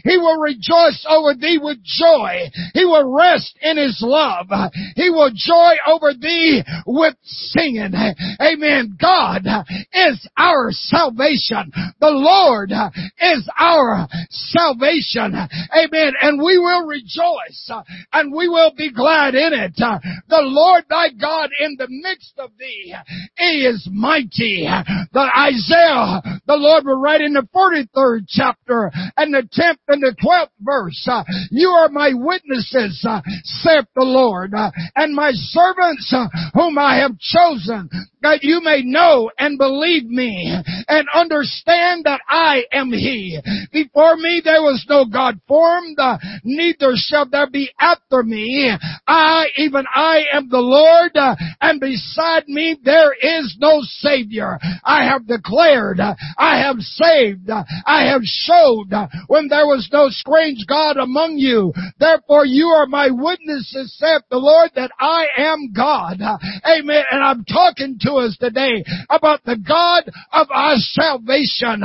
[0.05, 2.51] He will rejoice over thee with joy.
[2.75, 4.49] He will rest in his love.
[4.97, 7.95] He will joy over thee with singing.
[8.41, 8.97] Amen.
[9.01, 9.47] God
[9.93, 11.73] is our salvation.
[12.01, 15.35] The Lord is our salvation.
[15.35, 16.13] Amen.
[16.21, 17.71] And we will rejoice
[18.13, 19.75] and we will be glad in it.
[19.81, 22.95] Uh, the Lord thy God in the midst of thee,
[23.39, 24.69] He is mighty.
[25.13, 30.15] The Isaiah, the Lord will write in the 43rd chapter and the 10th and the
[30.23, 34.53] 12th verse, uh, you are my witnesses, uh, saith the Lord,
[34.97, 36.15] and my servants
[36.55, 37.89] whom I have chosen
[38.23, 40.55] that you may know and believe me
[40.89, 43.39] and understand that I am He.
[43.73, 45.99] Before me there was no God formed,
[46.45, 48.71] neither shall there be after me.
[49.07, 51.13] I, even I am the Lord,
[51.61, 54.59] and beside me there is no Savior.
[54.85, 58.93] I have declared, I have saved, I have showed
[59.27, 61.73] when there was no strange God among you.
[61.99, 66.21] Therefore you are my witnesses, saith the Lord, that I am God.
[66.21, 67.05] Amen.
[67.11, 71.83] And I'm talking to us today about the God of our salvation.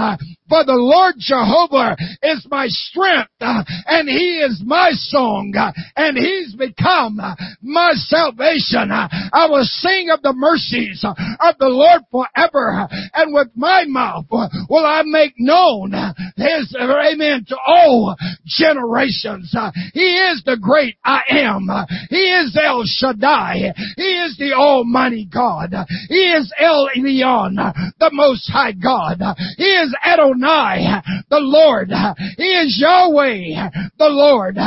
[0.48, 5.54] For the Lord Jehovah is my strength, and He is my song,
[5.96, 7.20] and He's become
[7.62, 8.92] my salvation.
[8.92, 14.26] I will sing of the mercies of the Lord forever, and with my mouth
[14.70, 15.92] will I make known
[16.38, 19.56] His, amen, to all generations.
[19.94, 21.68] He is the great I am.
[22.10, 23.74] He is El Shaddai.
[23.96, 25.74] He is the Almighty God.
[26.10, 27.56] He is El Elyon,
[28.00, 29.22] the Most High God.
[29.58, 31.90] He is Adonai, the Lord.
[32.38, 34.58] He is Yahweh, the Lord.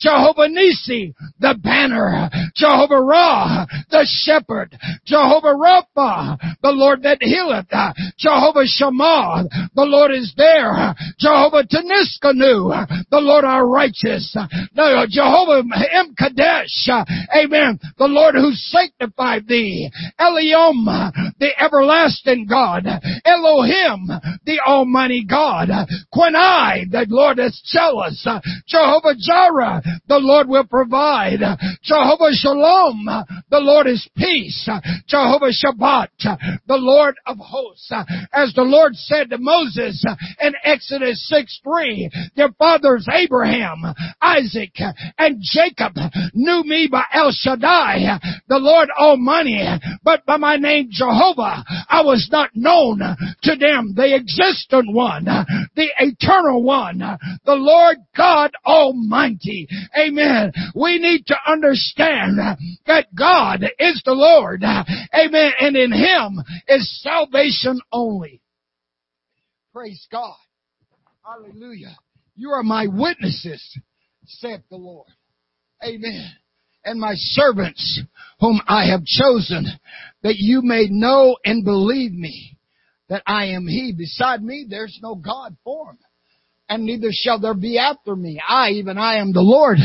[0.00, 2.28] Jehovah Nisi, the banner.
[2.54, 4.47] Jehovah Ra, the shepherd.
[5.04, 7.68] Jehovah Rapha, the Lord that healeth.
[8.16, 9.44] Jehovah Shammah,
[9.74, 10.94] the Lord is there.
[11.18, 14.34] Jehovah Tsidkenu, the Lord our righteous.
[14.74, 16.88] Jehovah M'Kaddesh,
[17.36, 17.78] amen.
[17.98, 19.90] The Lord who sanctified thee.
[20.18, 22.86] El Olam, the everlasting God.
[23.26, 24.08] Elohim,
[24.46, 25.68] the Almighty God.
[26.14, 28.26] Quenai, the Lord is jealous.
[28.66, 31.40] Jehovah Jireh, the Lord will provide.
[31.82, 33.04] Jehovah Shalom,
[33.50, 34.37] the Lord is peace.
[35.06, 36.08] Jehovah Sabaoth,
[36.66, 37.92] the Lord of hosts.
[38.32, 40.04] As the Lord said to Moses
[40.40, 43.82] in Exodus 6 3, their fathers Abraham,
[44.20, 44.76] Isaac,
[45.18, 45.94] and Jacob
[46.34, 48.18] knew me by El Shaddai,
[48.48, 49.66] the Lord Almighty,
[50.02, 52.98] but by my name Jehovah, I was not known
[53.42, 53.94] to them.
[53.94, 59.68] The existent one, the eternal one, the Lord God Almighty.
[59.98, 60.52] Amen.
[60.74, 62.38] We need to understand
[62.86, 64.27] that God is the Lord.
[65.14, 65.52] Amen.
[65.60, 68.40] And in Him is salvation only.
[69.72, 70.36] Praise God.
[71.24, 71.96] Hallelujah.
[72.36, 73.78] You are my witnesses,
[74.26, 75.08] saith the Lord.
[75.84, 76.30] Amen.
[76.84, 78.00] And my servants
[78.40, 79.66] whom I have chosen
[80.22, 82.56] that you may know and believe me
[83.08, 83.92] that I am He.
[83.96, 85.98] Beside me there's no God formed
[86.68, 88.40] and neither shall there be after me.
[88.46, 89.78] I, even I am the Lord,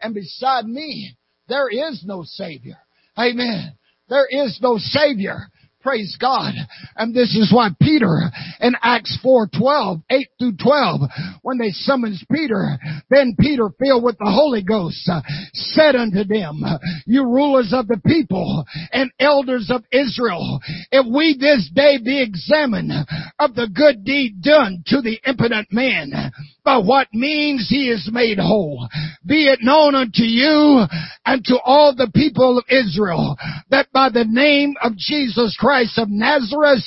[0.00, 1.16] and beside me
[1.48, 2.78] there is no Savior.
[3.18, 3.74] Amen.
[4.10, 5.46] There is no Savior.
[5.82, 6.52] Praise God.
[6.96, 8.30] And this is why Peter
[8.60, 11.00] in Acts 4, 12, 8 through 12,
[11.40, 12.76] when they summons Peter,
[13.08, 15.22] then Peter filled with the Holy Ghost uh,
[15.54, 16.60] said unto them,
[17.06, 20.60] you rulers of the people and elders of Israel,
[20.92, 22.92] if we this day be examined
[23.38, 26.30] of the good deed done to the impotent man,
[26.64, 28.88] by what means he is made whole,
[29.26, 30.84] be it known unto you
[31.24, 33.36] and to all the people of Israel
[33.70, 36.84] that by the name of Jesus Christ of Nazareth,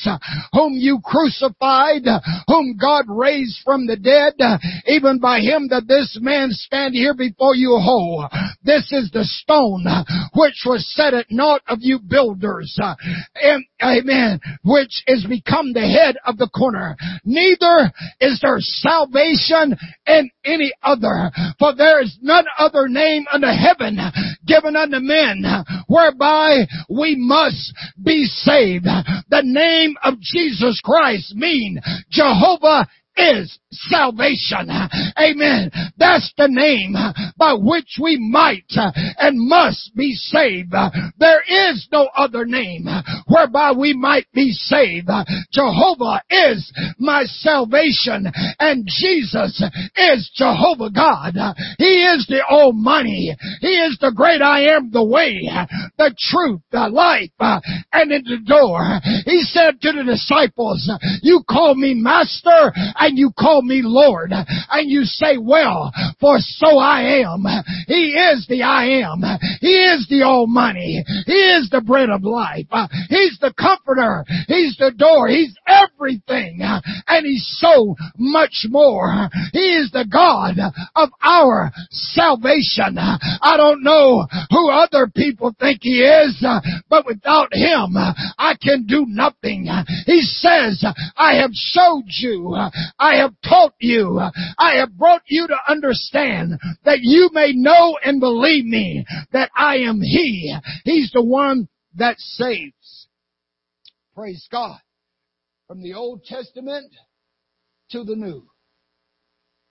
[0.52, 2.04] whom you crucified,
[2.48, 4.34] whom God raised from the dead,
[4.88, 8.28] even by him that this man stand here before you whole.
[8.64, 9.86] This is the stone
[10.34, 12.78] which was set at naught of you builders.
[13.36, 14.40] And, amen.
[14.64, 16.96] Which is become the head of the corner.
[17.24, 19.63] Neither is there salvation
[20.08, 21.32] in any other.
[21.60, 23.98] For there is none other name under heaven
[24.46, 25.44] given unto men
[25.88, 28.86] whereby we must be saved.
[28.86, 34.70] The name of Jesus Christ mean Jehovah is salvation.
[35.20, 35.72] Amen.
[35.98, 36.96] That's the name
[37.38, 38.66] by which we might
[39.18, 40.74] and must be saved.
[41.18, 42.88] There is no other name
[43.28, 45.10] whereby we might be saved.
[45.52, 49.64] Jehovah is my salvation and Jesus
[49.96, 51.34] is Jehovah God.
[51.78, 53.36] He is the Almighty.
[53.62, 55.50] He is the great I am the way,
[55.98, 57.32] the truth, the life,
[57.92, 59.00] and in the door.
[59.26, 60.90] He said to the disciples,
[61.22, 62.72] you call me master
[63.04, 64.32] and you call me Lord.
[64.32, 67.44] And you say, well, for so I am.
[67.88, 69.22] He is the I am.
[69.60, 71.04] He is the Almighty.
[71.26, 72.68] He is the bread of life.
[73.10, 74.24] He's the comforter.
[74.48, 75.28] He's the door.
[75.28, 76.60] He's everything.
[76.62, 79.30] And He's so much more.
[79.52, 80.56] He is the God
[80.96, 82.98] of our salvation.
[82.98, 86.44] I don't know who other people think He is,
[86.90, 89.68] but without Him, I can do nothing.
[90.06, 90.86] He says,
[91.18, 92.56] I have showed you,
[93.00, 94.20] I have taught you,
[94.58, 99.78] I have brought you to understand that you may know and believe me that I
[99.78, 100.56] am He.
[100.86, 103.08] He's the one that saves.
[104.16, 104.80] Praise God.
[105.68, 106.92] From the Old Testament
[107.92, 108.44] to the New.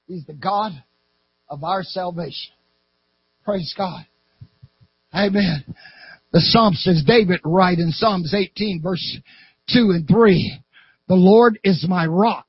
[0.07, 0.73] He's the God
[1.49, 2.53] of our salvation.
[3.45, 4.05] Praise God.
[5.15, 5.65] Amen.
[6.33, 9.19] The Psalm says, David write in Psalms 18 verse
[9.73, 10.59] 2 and 3,
[11.09, 12.47] The Lord is my rock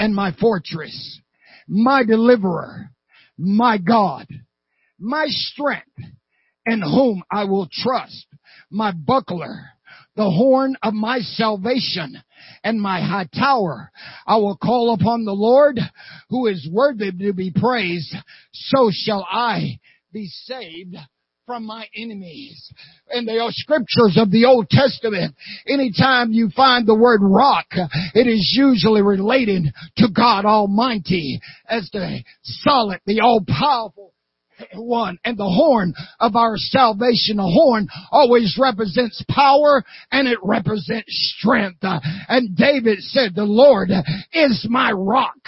[0.00, 1.20] and my fortress,
[1.68, 2.90] my deliverer,
[3.38, 4.26] my God,
[4.98, 5.86] my strength,
[6.64, 8.26] in whom I will trust,
[8.70, 9.60] my buckler,
[10.16, 12.16] the horn of my salvation,
[12.64, 13.92] and my high tower.
[14.26, 15.78] I will call upon the Lord
[16.30, 18.14] who is worthy to be praised.
[18.52, 19.80] So shall I
[20.12, 20.96] be saved
[21.50, 22.72] from my enemies.
[23.10, 25.34] And In the scriptures of the Old Testament,
[25.66, 27.66] anytime you find the word rock,
[28.14, 29.64] it is usually related
[29.96, 34.12] to God Almighty as the solid, the all-powerful
[34.74, 37.36] one and the horn of our salvation.
[37.36, 41.78] The horn always represents power and it represents strength.
[41.82, 43.90] And David said, the Lord
[44.32, 45.38] is my rock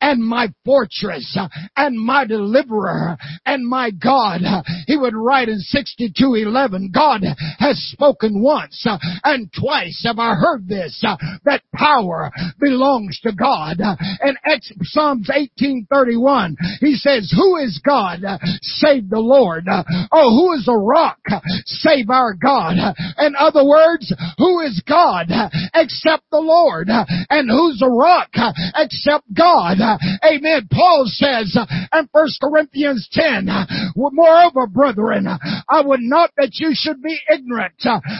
[0.00, 1.36] and my fortress
[1.76, 4.40] and my deliverer and my God.
[4.86, 7.22] He would write in 62:11, God
[7.58, 8.86] has spoken once
[9.24, 11.04] and twice have I heard this,
[11.44, 13.78] that power belongs to God.
[13.80, 14.38] And
[14.82, 18.20] Psalms 18:31, he says, who is God
[18.62, 19.66] save the Lord.
[20.12, 21.20] Oh, who is a rock?
[21.64, 22.76] Save our God.
[23.18, 25.28] In other words, who is God
[25.74, 26.88] except the Lord?
[26.88, 28.30] And who's a rock
[28.76, 29.78] except God?
[30.24, 30.68] Amen.
[30.70, 31.56] Paul says
[31.92, 33.48] in 1 Corinthians 10,
[33.96, 35.26] moreover, brethren,
[35.68, 37.74] I would not that you should be ignorant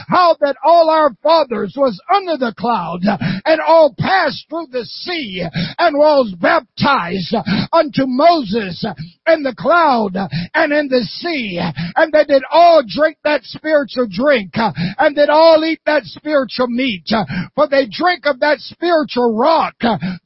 [0.07, 3.01] how that all our fathers was under the cloud
[3.45, 5.43] and all passed through the sea
[5.77, 7.35] and was baptized
[7.73, 8.85] unto Moses
[9.33, 10.15] in the cloud
[10.53, 11.59] and in the sea,
[11.95, 17.09] and they did all drink that spiritual drink, and did all eat that spiritual meat,
[17.55, 19.75] for they drink of that spiritual rock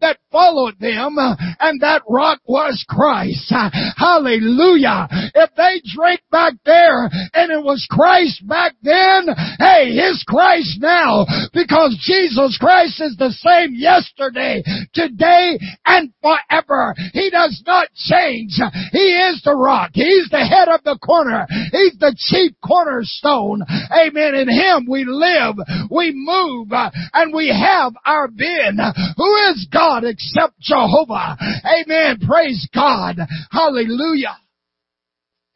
[0.02, 1.16] that followed them,
[1.60, 3.54] and that rock was Christ.
[3.98, 5.08] Hallelujah.
[5.34, 9.28] If they drank back there, and it was Christ back then,
[9.60, 16.94] hey, His Christ now, because Jesus Christ is the same yesterday, today, and forever.
[17.14, 18.60] He does not change.
[18.96, 19.92] He is the rock.
[19.94, 21.46] He's the head of the corner.
[21.74, 23.62] He's the chief cornerstone.
[23.92, 24.36] Amen.
[24.36, 25.56] In Him we live,
[25.92, 28.78] we move, uh, and we have our being.
[29.18, 31.36] Who is God except Jehovah?
[31.66, 32.20] Amen.
[32.26, 33.18] Praise God.
[33.52, 34.38] Hallelujah.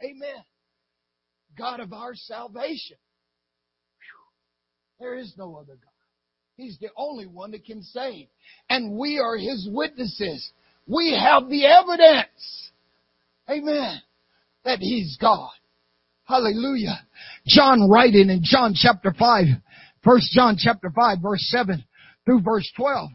[0.03, 0.43] Amen.
[1.57, 2.97] God of our salvation.
[4.99, 5.89] There is no other God.
[6.57, 8.27] He's the only one that can save.
[8.69, 10.51] And we are His witnesses.
[10.87, 12.68] We have the evidence.
[13.49, 14.01] Amen.
[14.65, 15.49] That He's God.
[16.25, 16.99] Hallelujah.
[17.47, 19.45] John writing in John chapter 5,
[20.03, 21.83] first John chapter 5 verse 7
[22.25, 23.09] through verse 12.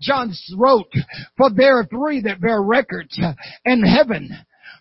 [0.00, 0.92] John wrote,
[1.36, 3.18] for there are three that bear records
[3.64, 4.30] in heaven,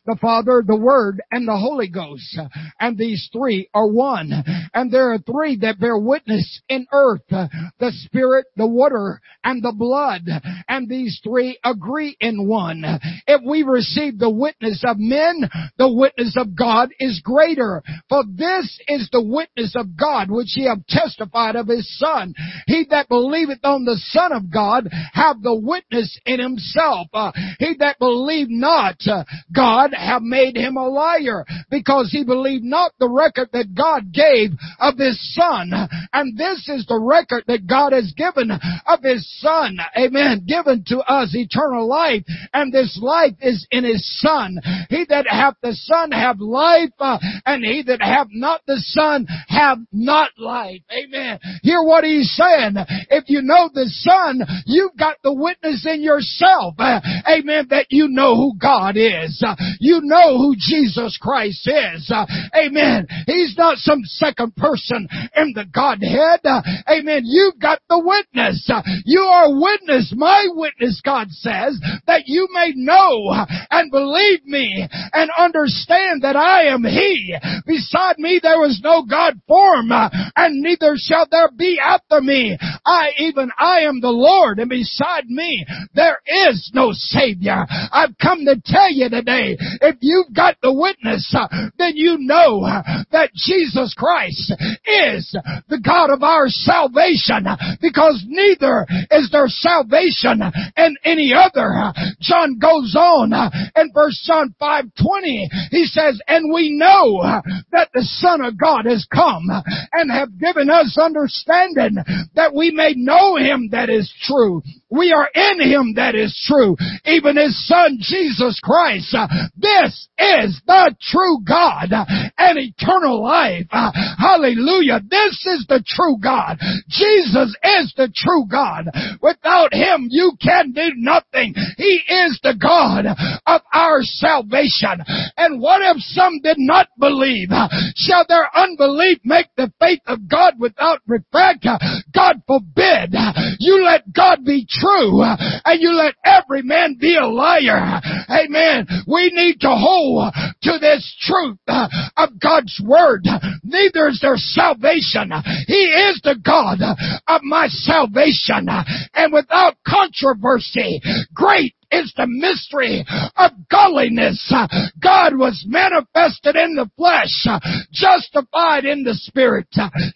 [0.10, 2.40] the Father, the Word, and the Holy Ghost.
[2.80, 4.32] And these three are one.
[4.74, 7.22] And there are three that bear witness in earth.
[7.30, 10.24] The Spirit, the water, and the blood.
[10.68, 12.84] And these three agree in one.
[13.28, 15.48] If we receive the witness of men,
[15.78, 17.84] the witness of God is greater.
[18.10, 22.34] For this is the witness of God which he have testified of his Son.
[22.66, 27.08] He that believeth on the Son of God have the witness in himself.
[27.14, 32.64] Uh, he that believed not uh, God have made him a liar because he believed
[32.64, 35.72] not the record that God gave of his Son.
[36.14, 39.78] And this is the record that God has given of his Son.
[39.98, 40.46] Amen.
[40.48, 42.24] Given to us eternal life
[42.54, 44.58] and this life is in his Son.
[44.90, 49.28] He that hath the Son have life uh, and he that hath not the Son
[49.48, 50.82] have not life.
[50.92, 51.40] Amen.
[51.64, 52.76] Hear what he's saying.
[53.10, 56.76] If you know the Son, you've got the witness in yourself.
[56.78, 57.68] Uh, amen.
[57.70, 59.44] That you know who God is.
[59.46, 62.12] Uh, you know who Jesus Christ is.
[62.14, 62.26] Uh,
[62.56, 63.08] amen.
[63.26, 66.42] He's not some second person in the Godhead.
[66.44, 67.24] Uh, amen.
[67.26, 68.70] You've got the witness.
[68.72, 74.46] Uh, you are witness, my witness, God says, that you may know uh, and believe
[74.46, 77.36] me and understand that I am He.
[77.66, 82.58] Beside me there was no God form, and neither shall there be after me.
[82.86, 87.66] I, even I am the Lord, and beside me there is no Savior.
[87.92, 91.48] I've come to tell you today, if you've got the witness, uh,
[91.78, 94.54] then you know uh, that Jesus Christ
[94.86, 95.36] is
[95.68, 100.42] the God of our salvation, uh, because neither is there salvation
[100.78, 101.94] in any other.
[102.20, 103.34] John goes on
[103.76, 107.42] in verse John 5:20, he says, "And we know
[107.72, 109.50] that the Son of God has come
[109.94, 111.98] and have given us understanding
[112.36, 114.62] that we may know him that is true.
[114.92, 116.76] We are in him that is true,
[117.06, 119.14] even his son Jesus Christ.
[119.14, 122.06] Uh, this is the true God uh,
[122.38, 123.68] and eternal life.
[123.72, 125.02] Uh, hallelujah.
[125.08, 126.58] This is the true God.
[126.90, 128.90] Jesus is the true God.
[129.22, 131.54] Without him, you can do nothing.
[131.78, 133.06] He is the God
[133.46, 135.06] of our salvation.
[135.38, 137.50] And what if some did not believe?
[137.96, 141.68] Shall their unbelief make the faith of God without effect?
[142.12, 143.14] God forbid.
[143.60, 148.02] You let God be true and you let every man be a liar.
[148.30, 148.88] Amen.
[149.08, 153.26] We need to hold to this truth uh, of God's word.
[153.64, 155.32] Neither is there salvation.
[155.68, 156.80] He is the God
[157.28, 158.68] of my salvation.
[159.14, 161.02] And without controversy,
[161.34, 164.54] great is the mystery of godliness.
[165.02, 167.48] God was manifested in the flesh,
[167.92, 169.68] justified in the spirit,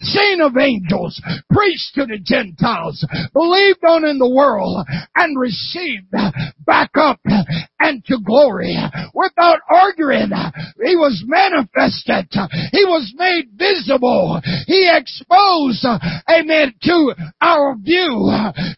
[0.01, 1.21] seen of angels,
[1.51, 6.11] preached to the Gentiles, believed on in the world, and received
[6.65, 7.19] back up
[7.79, 8.77] and to glory.
[9.13, 10.31] Without arguing,
[10.83, 12.29] he was manifested.
[12.71, 14.41] He was made visible.
[14.67, 15.85] He exposed,
[16.29, 18.31] amen, to our view,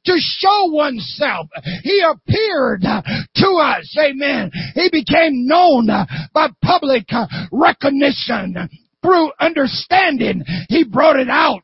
[0.05, 1.47] to show oneself.
[1.83, 3.01] He appeared Uh,
[3.35, 3.97] to us.
[3.99, 4.51] Amen.
[4.75, 8.69] He became known uh, by public uh, recognition
[9.05, 11.61] through understanding, He brought it out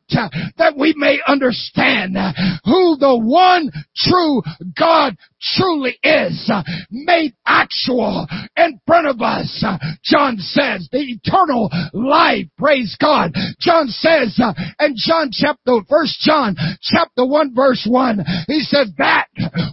[0.58, 2.16] that we may understand
[2.64, 4.42] who the one true
[4.78, 6.50] God truly is
[6.90, 8.26] made actual
[8.56, 9.64] in front of us.
[10.04, 13.32] John says the eternal life, praise God.
[13.60, 19.26] John says uh, in John chapter, first John chapter 1 verse 1, he says that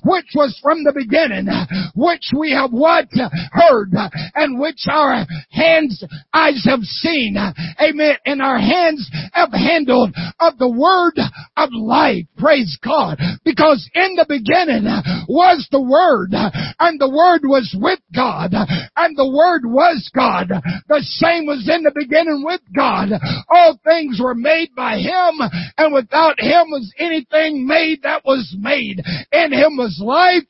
[0.04, 1.48] which was from the beginning,
[1.96, 3.08] which we have what?
[3.52, 3.92] Heard,
[4.36, 6.04] and which our hands,
[6.34, 7.36] eyes have seen.
[7.80, 8.16] Amen.
[8.26, 11.20] And our hands have handled of the word
[11.58, 12.26] of life.
[12.38, 13.20] Praise God.
[13.44, 14.86] Because in the beginning
[15.28, 16.32] was was the Word,
[16.80, 20.48] and the Word was with God, and the Word was God.
[20.88, 23.10] The same was in the beginning with God.
[23.50, 25.44] All things were made by Him,
[25.78, 29.04] and without Him was anything made that was made.
[29.34, 30.48] In Him was life,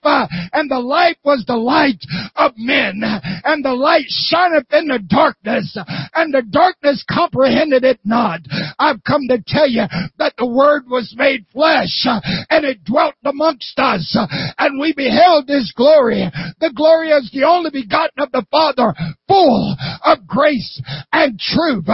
[0.53, 2.05] and the life was the light
[2.35, 5.75] of men, and the light shineth in the darkness,
[6.13, 8.41] and the darkness comprehended it not.
[8.77, 9.85] I've come to tell you
[10.19, 14.15] that the Word was made flesh, and it dwelt amongst us,
[14.59, 16.27] and we beheld His glory.
[16.59, 18.93] The glory is the only begotten of the Father,
[19.27, 20.81] full of grace
[21.11, 21.85] and truth.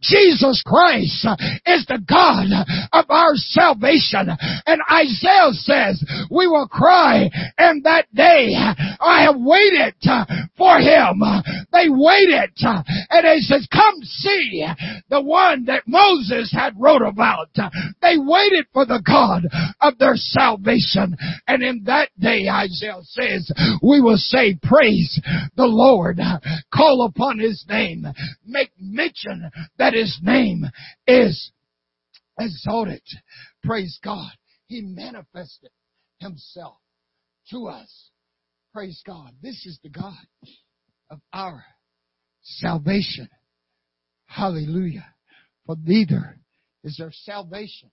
[0.00, 1.26] Jesus Christ
[1.66, 2.46] is the God
[2.92, 4.28] of our salvation.
[4.66, 8.54] And Isaiah says, we will cry in that day,
[9.00, 9.94] I have waited
[10.56, 11.22] for him.
[11.72, 12.52] They waited
[13.10, 14.66] and he says, come see
[15.10, 17.48] the one that Moses had wrote about.
[18.02, 19.44] They waited for the God
[19.80, 21.16] of their salvation.
[21.46, 23.50] And in that day, Isaiah says,
[23.82, 25.20] we will say, praise
[25.56, 26.20] the Lord.
[26.72, 27.93] Call call upon his name,
[28.44, 30.64] make mention that his name
[31.06, 31.52] is
[32.38, 33.02] exalted.
[33.62, 34.32] Praise God.
[34.66, 35.70] He manifested
[36.18, 36.76] himself
[37.50, 38.10] to us.
[38.72, 39.30] Praise God.
[39.42, 40.14] This is the God
[41.10, 41.64] of our
[42.42, 43.28] salvation.
[44.26, 45.06] Hallelujah.
[45.66, 46.38] For neither
[46.82, 47.90] is there salvation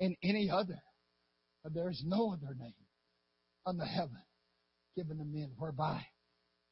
[0.00, 0.82] in any other.
[1.62, 2.74] For there is no other name
[3.66, 4.22] under heaven
[4.96, 6.04] given to men whereby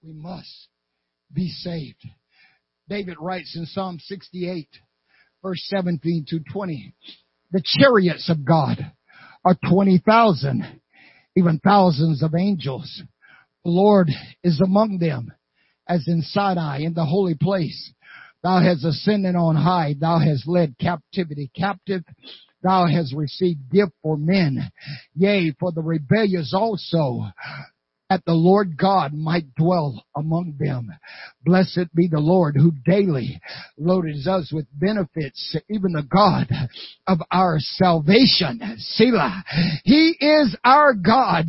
[0.03, 0.69] we must
[1.33, 2.05] be saved.
[2.89, 4.69] David writes in Psalm 68
[5.43, 6.95] verse 17 to 20,
[7.53, 8.79] the chariots of God
[9.45, 10.81] are 20,000,
[11.37, 13.03] even thousands of angels.
[13.65, 14.11] The Lord
[14.43, 15.33] is among them
[15.89, 17.93] as in Sinai in the holy place.
[18.43, 19.95] Thou hast ascended on high.
[19.99, 22.03] Thou hast led captivity captive.
[22.63, 24.71] Thou hast received gift for men.
[25.15, 27.25] Yea, for the rebellious also
[28.11, 30.91] that the Lord God might dwell among them.
[31.45, 33.41] Blessed be the Lord who daily
[33.77, 36.49] loaded us with benefits, even the God
[37.07, 38.61] of our salvation.
[38.79, 39.45] Selah.
[39.85, 41.47] He is our God.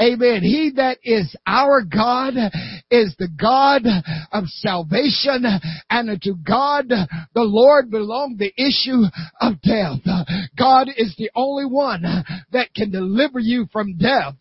[0.00, 0.42] Amen.
[0.42, 2.34] He that is our God
[2.90, 3.82] is the God
[4.32, 5.44] of salvation
[5.90, 9.02] and to God the Lord belong the issue
[9.40, 9.98] of death.
[10.56, 12.02] God is the only one
[12.52, 14.34] that can deliver you from death.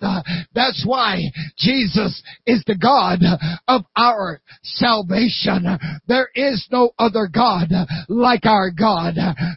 [0.53, 3.20] That's why Jesus is the God
[3.68, 5.66] of our salvation.
[6.08, 7.70] There is no other God
[8.10, 9.16] like our God.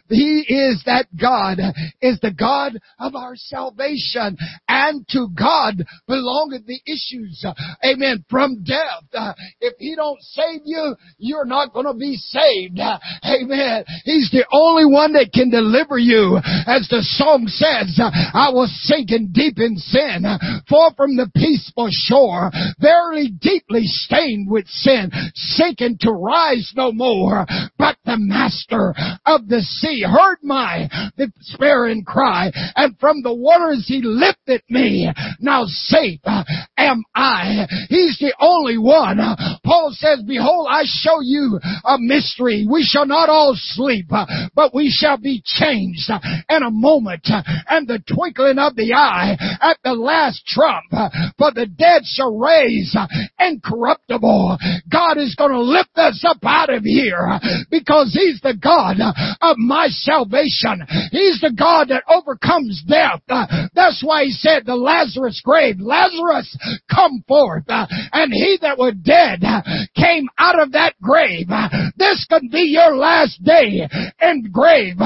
[0.09, 1.57] He is that God,
[2.01, 4.37] is the God of our salvation.
[4.67, 7.45] And to God belongeth the issues,
[7.83, 9.35] amen, from death.
[9.59, 12.79] If He don't save you, you're not going to be saved.
[12.79, 13.85] Amen.
[14.05, 16.37] He's the only one that can deliver you.
[16.67, 20.23] As the song says, I was sinking deep in sin,
[20.69, 27.45] far from the peaceful shore, verily deeply stained with sin, sinking to rise no more.
[27.77, 28.93] But the master
[29.25, 35.11] of the sea heard my despairing cry, and from the waters he lifted me.
[35.39, 36.43] Now safe uh,
[36.77, 37.67] am I.
[37.89, 39.19] He's the only one.
[39.63, 42.67] Paul says, behold, I show you a mystery.
[42.69, 44.25] We shall not all sleep, uh,
[44.55, 46.19] but we shall be changed uh,
[46.49, 47.27] in a moment
[47.69, 50.85] and the twinkling of the eye at the last trump.
[51.37, 53.07] For the dead shall raise uh,
[53.39, 54.57] incorruptible.
[54.91, 58.97] God is going to lift us up out of here uh, because He's the God
[58.99, 60.85] uh, of my salvation.
[61.11, 63.21] He's the God that overcomes death.
[63.73, 66.55] That's why He said the Lazarus grave, Lazarus,
[66.89, 67.65] come forth.
[67.67, 69.41] And he that was dead
[69.95, 71.47] came out of that grave.
[71.97, 73.87] This can be your last day
[74.21, 74.97] in grave.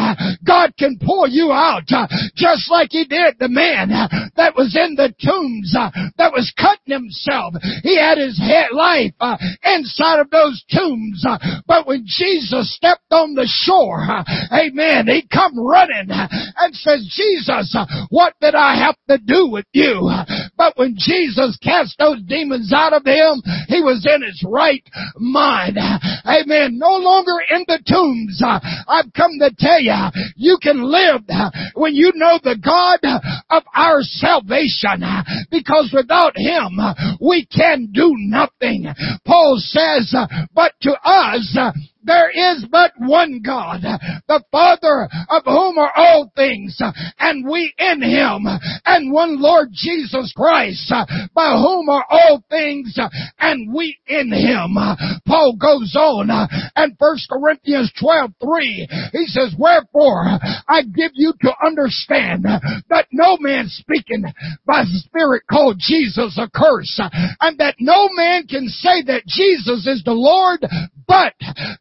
[0.45, 1.84] God can pull you out
[2.36, 3.89] just like He did the man
[4.36, 5.76] that was in the tombs
[6.18, 7.53] that was cutting himself.
[7.84, 8.39] He had his
[8.72, 11.24] life uh, inside of those tombs.
[11.28, 11.38] Uh,
[11.68, 17.76] but when Jesus stepped on the shore, uh, amen, he come running and says, Jesus,
[18.10, 20.10] what did I have to do with you?
[20.58, 24.84] But when Jesus cast those demons out of him, he was in his right
[25.18, 25.78] mind.
[26.26, 26.78] Amen.
[26.78, 28.41] No longer in the tombs.
[28.43, 29.95] I've come to tell you,
[30.36, 31.22] you can live
[31.76, 32.99] when you know the God
[33.49, 35.03] of our salvation
[35.51, 36.34] because without
[37.20, 38.86] we can do nothing.
[39.26, 40.14] Paul says,
[40.54, 41.58] but to us
[42.06, 46.80] there is but one God, the Father of whom are all things,
[47.20, 48.45] and we in Him,
[48.86, 50.91] and one Lord Jesus Christ,
[51.34, 52.97] by whom are all things,
[53.39, 54.78] and we in Him.
[55.26, 56.30] Paul goes on,
[56.76, 60.26] and 1 Corinthians 12, 3, he says, Wherefore
[60.68, 62.45] I give you to understand
[62.89, 64.26] that no man speaking
[64.66, 66.99] by the Spirit called Jesus a curse,
[67.41, 70.66] and that no man can say that Jesus is the Lord,
[71.08, 71.34] but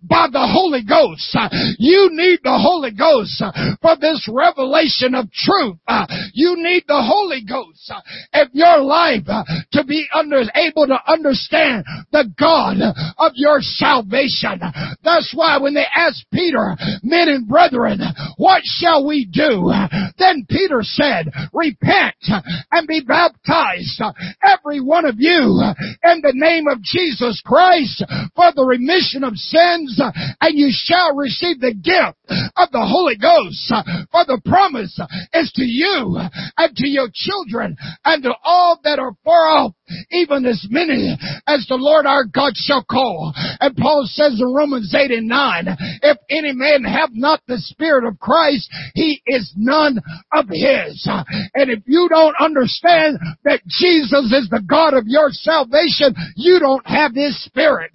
[0.02, 1.34] by the Holy Ghost.
[1.34, 1.48] Uh,
[1.78, 5.76] you need the Holy Ghost uh, for this revelation of truth.
[5.86, 7.92] Uh, you need the Holy Ghost
[8.32, 9.24] of your life
[9.72, 12.76] to be under, able to understand the God
[13.18, 14.60] of your salvation.
[15.02, 18.00] That's why when they asked Peter, men and brethren,
[18.36, 19.72] what shall we do?
[20.18, 22.16] Then Peter said, repent
[22.72, 24.00] and be baptized,
[24.42, 25.62] every one of you,
[26.04, 28.02] in the name of Jesus Christ
[28.34, 30.00] for the remission remission of sins,
[30.40, 32.18] and you shall receive the gift
[32.56, 33.72] of the Holy Ghost.
[34.10, 34.98] For the promise
[35.32, 36.18] is to you
[36.56, 39.72] and to your children and to all that are far off,
[40.10, 43.32] even as many as the Lord our God shall call.
[43.60, 45.66] And Paul says in Romans 8 and 9,
[46.02, 49.98] if any man have not the Spirit of Christ, he is none
[50.32, 51.06] of his.
[51.54, 56.86] And if you don't understand that Jesus is the God of your salvation, you don't
[56.86, 57.92] have His Spirit.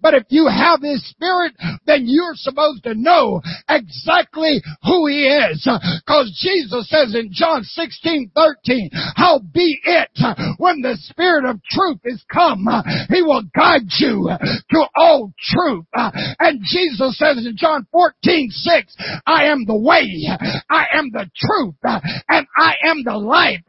[0.00, 1.54] But if you have His Spirit,
[1.86, 5.66] then you're supposed to know exactly who He is.
[6.06, 10.10] Cause Jesus says in John 16, 13, how be it
[10.58, 12.66] when the Spirit of truth is come,
[13.08, 14.30] He will guide you
[14.70, 15.86] to all truth.
[15.94, 18.96] And Jesus says in John 14, 6,
[19.26, 20.26] I am the way,
[20.68, 21.76] I am the truth,
[22.28, 23.62] and I am the life.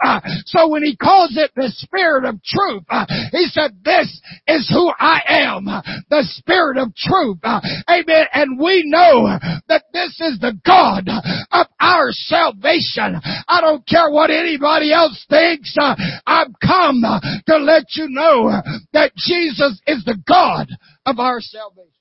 [0.45, 2.83] So when He calls it the Spirit of truth,
[3.31, 5.65] He said, this is who I am,
[6.09, 7.37] the Spirit of truth.
[7.43, 8.25] Uh, amen.
[8.33, 11.07] And we know that this is the God
[11.51, 13.19] of our salvation.
[13.47, 15.75] I don't care what anybody else thinks.
[15.79, 17.03] Uh, I've come
[17.47, 18.61] to let you know
[18.93, 20.67] that Jesus is the God
[21.05, 21.91] of our salvation.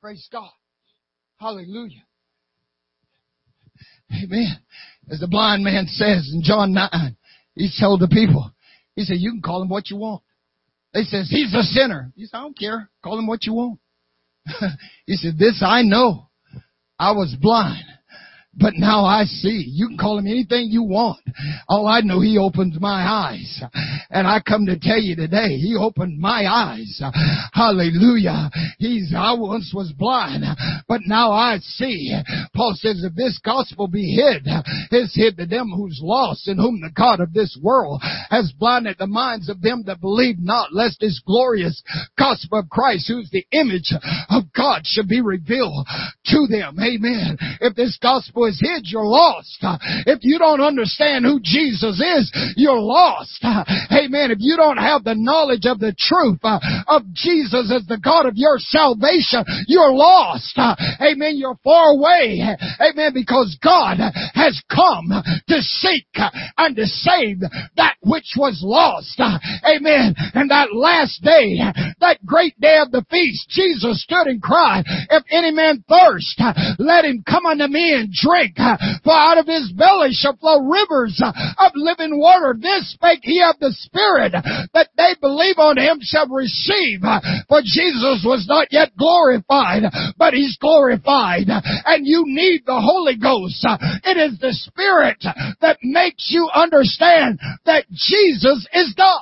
[0.00, 0.50] Praise God.
[1.38, 2.04] Hallelujah.
[4.12, 4.58] Amen.
[5.10, 7.16] As the blind man says in John 9,
[7.54, 8.50] he told the people,
[8.96, 10.22] he said, you can call him what you want.
[10.94, 12.12] They says, he's a sinner.
[12.14, 12.88] He said, I don't care.
[13.02, 13.80] Call him what you want.
[15.06, 16.30] he said, this I know.
[16.98, 17.84] I was blind.
[18.56, 19.64] But now I see.
[19.66, 21.20] You can call him anything you want.
[21.68, 23.62] All I know, he opens my eyes.
[24.10, 27.02] And I come to tell you today, he opened my eyes.
[27.52, 28.50] Hallelujah.
[28.78, 30.44] He's, I once was blind,
[30.88, 32.16] but now I see.
[32.54, 34.46] Paul says, if this gospel be hid,
[34.90, 38.96] it's hid to them who's lost, and whom the God of this world has blinded
[38.98, 41.82] the minds of them that believe not, lest this glorious
[42.16, 43.92] gospel of Christ, who's the image
[44.30, 45.86] of God, should be revealed
[46.26, 46.76] to them.
[46.78, 47.36] Amen.
[47.60, 49.58] If this gospel is hid, you're lost.
[50.06, 53.44] If you don't understand who Jesus is, you're lost.
[53.44, 54.30] Amen.
[54.30, 58.26] If you don't have the knowledge of the truth uh, of Jesus as the God
[58.26, 60.58] of your salvation, you're lost.
[61.00, 61.36] Amen.
[61.36, 62.42] You're far away.
[62.80, 63.12] Amen.
[63.14, 63.98] Because God
[64.34, 65.10] has come
[65.48, 66.06] to seek
[66.58, 67.40] and to save
[67.76, 69.20] that which was lost.
[69.20, 70.14] Amen.
[70.34, 71.58] And that last day,
[72.00, 76.40] that great day of the feast, Jesus stood and cried, if any man thirst,
[76.78, 80.36] let him come unto me and drink drink, uh, for out of his belly shall
[80.36, 82.56] flow rivers uh, of living water.
[82.58, 84.32] This spake he of the Spirit,
[84.74, 87.00] that they believe on him shall receive.
[87.02, 89.82] Uh, for Jesus was not yet glorified,
[90.18, 91.46] but he's glorified.
[91.48, 93.64] And you need the Holy Ghost.
[94.04, 95.22] It is the Spirit
[95.60, 99.20] that makes you understand that Jesus is God.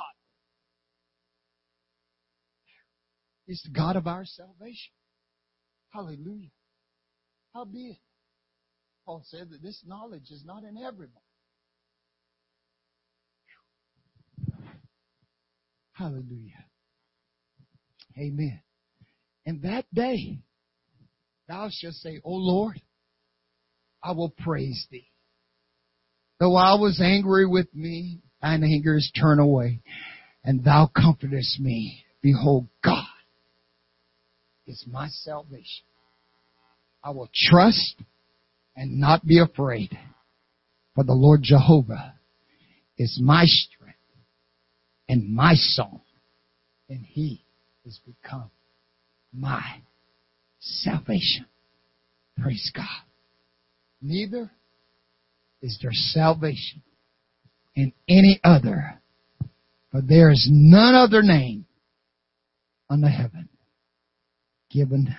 [3.45, 4.93] He's the God of our salvation.
[5.89, 6.49] Hallelujah.
[7.53, 7.97] Howbeit,
[9.05, 11.19] Paul said that this knowledge is not in everybody.
[15.93, 16.65] Hallelujah.
[18.17, 18.61] Amen.
[19.45, 20.39] And that day,
[21.47, 22.81] thou shalt say, O Lord,
[24.01, 25.07] I will praise thee.
[26.39, 29.81] Though I was angry with me, thine anger is turned away,
[30.43, 32.03] and thou comfortest me.
[32.21, 33.05] Behold, God
[34.65, 35.85] is my salvation.
[37.03, 37.95] I will trust
[38.75, 39.97] and not be afraid.
[40.95, 42.15] For the Lord Jehovah
[42.97, 43.97] is my strength
[45.09, 46.01] and my song,
[46.89, 47.43] and He
[47.85, 48.51] has become
[49.33, 49.81] my
[50.59, 51.45] salvation.
[52.41, 52.85] Praise God.
[54.01, 54.51] Neither
[55.61, 56.83] is there salvation
[57.75, 59.01] in any other,
[59.91, 61.65] for there is none other name
[62.89, 63.49] under heaven
[64.69, 65.15] given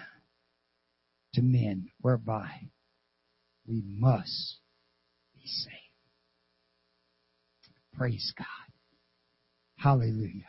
[1.33, 2.49] to men whereby
[3.67, 4.59] we must
[5.35, 5.75] be saved.
[7.97, 8.47] Praise God.
[9.77, 10.45] Hallelujah.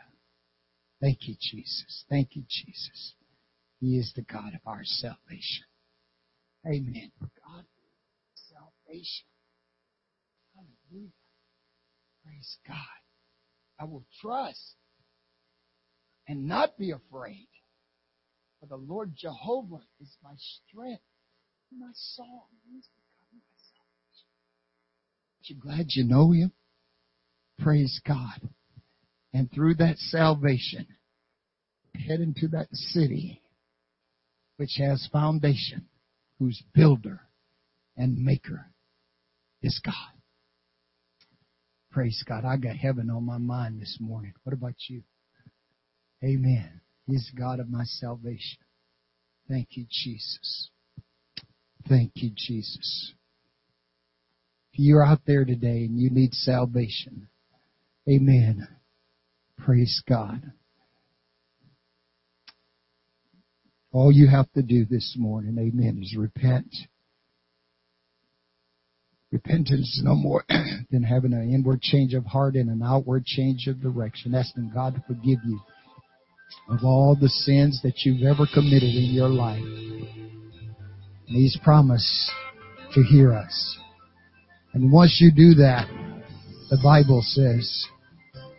[1.00, 2.04] Thank you, Jesus.
[2.08, 3.14] Thank you, Jesus.
[3.80, 5.64] He is the God of our salvation.
[6.66, 7.12] Amen.
[7.20, 7.64] God
[8.86, 9.26] salvation.
[10.54, 11.10] Hallelujah.
[12.24, 12.76] Praise God.
[13.78, 14.76] I will trust
[16.26, 17.48] and not be afraid.
[18.60, 21.02] For the Lord Jehovah is my strength,
[21.76, 22.48] my song.
[25.48, 26.52] You glad you know Him?
[27.58, 28.48] Praise God.
[29.32, 30.86] And through that salvation,
[31.94, 33.42] head into that city
[34.56, 35.86] which has foundation,
[36.38, 37.20] whose builder
[37.96, 38.66] and maker
[39.62, 39.94] is God.
[41.90, 42.44] Praise God.
[42.44, 44.34] I got heaven on my mind this morning.
[44.44, 45.02] What about you?
[46.24, 46.80] Amen.
[47.06, 48.58] He's God of my salvation.
[49.48, 50.70] Thank you, Jesus.
[51.88, 53.12] Thank you, Jesus.
[54.78, 57.28] You're out there today and you need salvation,
[58.08, 58.68] amen.
[59.58, 60.52] Praise God.
[63.92, 66.68] All you have to do this morning, amen, is repent.
[69.32, 70.44] Repentance is no more
[70.90, 74.94] than having an inward change of heart and an outward change of direction, asking God
[74.94, 75.60] to forgive you
[76.68, 79.62] of all the sins that you've ever committed in your life.
[79.62, 82.30] And He's promised
[82.92, 83.78] to hear us.
[84.76, 85.88] And once you do that,
[86.68, 87.86] the Bible says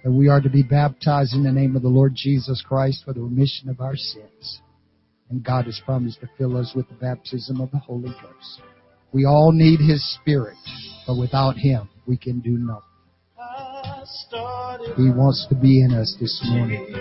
[0.04, 3.14] that we are to be baptized in the name of the Lord Jesus Christ for
[3.14, 4.62] the remission of our sins.
[5.30, 8.62] And God has promised to fill us with the baptism of the Holy Ghost.
[9.14, 10.58] We all need His Spirit,
[11.06, 12.82] but without Him, we can do nothing.
[14.96, 16.96] He wants to be in us this morning.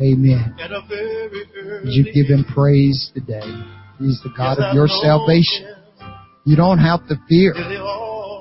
[0.00, 0.56] Amen.
[1.84, 3.44] Would you give Him praise today?
[3.98, 5.73] He's the God of your salvation.
[6.44, 7.54] You don't have to fear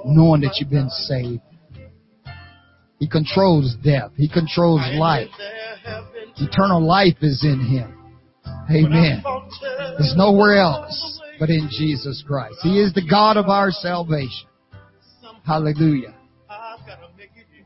[0.05, 1.41] knowing that you've been saved.
[2.99, 4.11] He controls death.
[4.15, 5.29] He controls life.
[6.37, 7.97] Eternal life is in Him.
[8.69, 9.23] Amen.
[9.97, 12.55] There's nowhere else but in Jesus Christ.
[12.61, 14.47] He is the God of our salvation.
[15.45, 16.15] Hallelujah.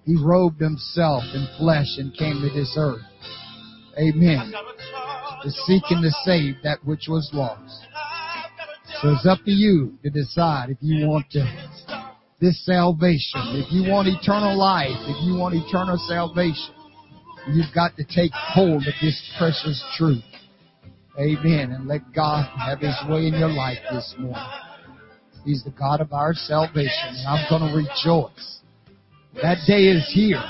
[0.05, 3.01] He robed himself in flesh and came to this earth.
[3.99, 4.53] Amen.
[5.43, 7.85] To seek and to save that which was lost.
[9.01, 11.45] So it's up to you to decide if you want to,
[12.41, 16.73] this salvation, if you want eternal life, if you want eternal salvation,
[17.53, 20.23] you've got to take hold of this precious truth.
[21.19, 21.73] Amen.
[21.73, 24.49] And let God have His way in your life this morning.
[25.45, 28.59] He's the God of our salvation, and I'm going to rejoice.
[29.43, 30.41] That day is here.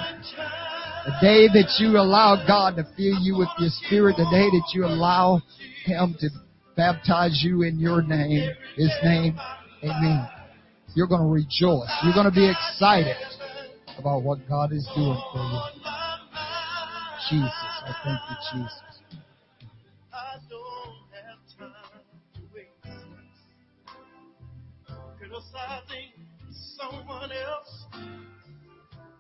[1.06, 4.72] The day that you allow God to fill you with your spirit, the day that
[4.74, 5.42] you allow
[5.86, 6.30] Him to
[6.78, 9.38] baptize you in your name, His name,
[9.84, 10.28] Amen.
[10.96, 11.90] You're going to rejoice.
[12.04, 13.16] You're going to be excited
[14.00, 15.60] about what God is doing for you.
[17.30, 18.82] Jesus, I thank you, Jesus.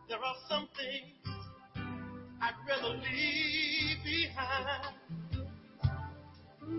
[0.07, 1.35] There are some things
[2.41, 5.26] I'd rather leave behind.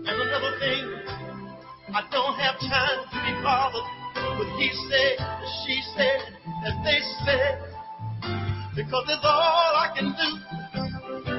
[0.09, 0.89] And another thing,
[1.93, 5.21] I don't have time to be bothered with he said,
[5.61, 6.33] she said,
[6.65, 7.61] and they said.
[8.75, 10.29] Because it's all I can do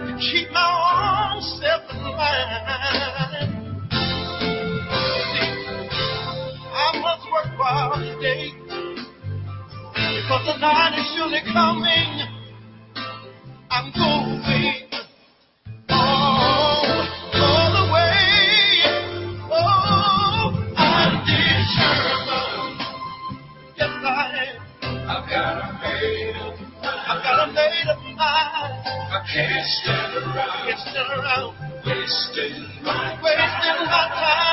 [0.06, 3.50] to keep my own self in line.
[6.72, 8.54] I must work while today.
[10.14, 12.10] Because the night is surely coming.
[13.68, 14.89] I'm going
[29.70, 30.78] Stand around.
[30.78, 31.54] Stand around.
[31.86, 34.49] Wasting my wasting my time.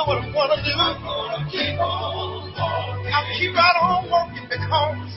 [0.00, 0.72] know what I want to do.
[3.10, 5.09] I keep right on working because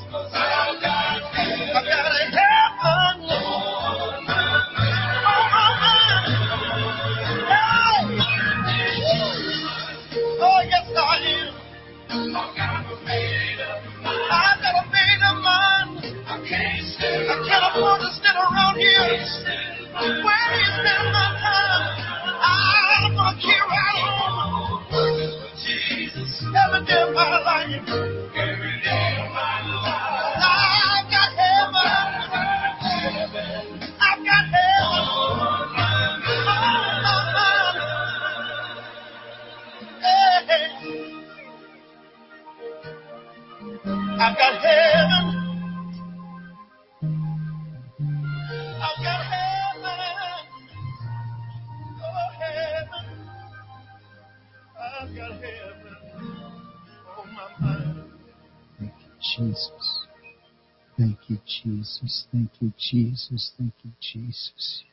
[62.13, 62.25] Jesus.
[62.31, 63.51] Thank you, Jesus.
[63.57, 64.83] Thank you, Jesus.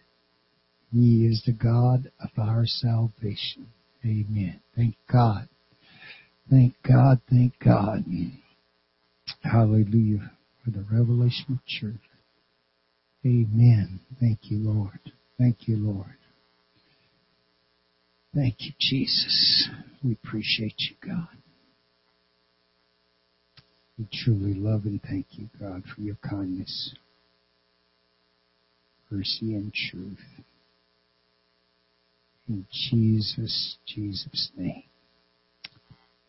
[0.93, 3.69] He is the God of our salvation.
[4.05, 4.61] Amen.
[4.77, 5.49] Thank God.
[6.51, 7.21] Thank God.
[7.29, 8.05] Thank God.
[9.43, 10.33] Hallelujah
[10.65, 12.01] for the revelation of truth.
[13.25, 14.01] Amen.
[14.19, 15.01] Thank you, Lord.
[15.39, 16.17] Thank you, Lord.
[18.35, 19.69] Thank you, Jesus.
[20.03, 21.29] We appreciate you, God.
[23.99, 26.95] We truly love and thank you, God, for your kindness
[29.11, 30.19] mercy, and truth.
[32.49, 34.85] In Jesus, Jesus' name.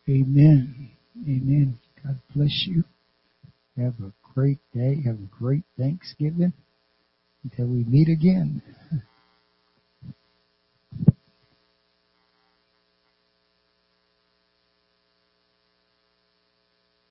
[0.09, 0.91] Amen.
[1.27, 1.79] Amen.
[2.03, 2.83] God bless you.
[3.77, 5.01] Have a great day.
[5.05, 6.53] Have a great Thanksgiving
[7.43, 8.61] until we meet again.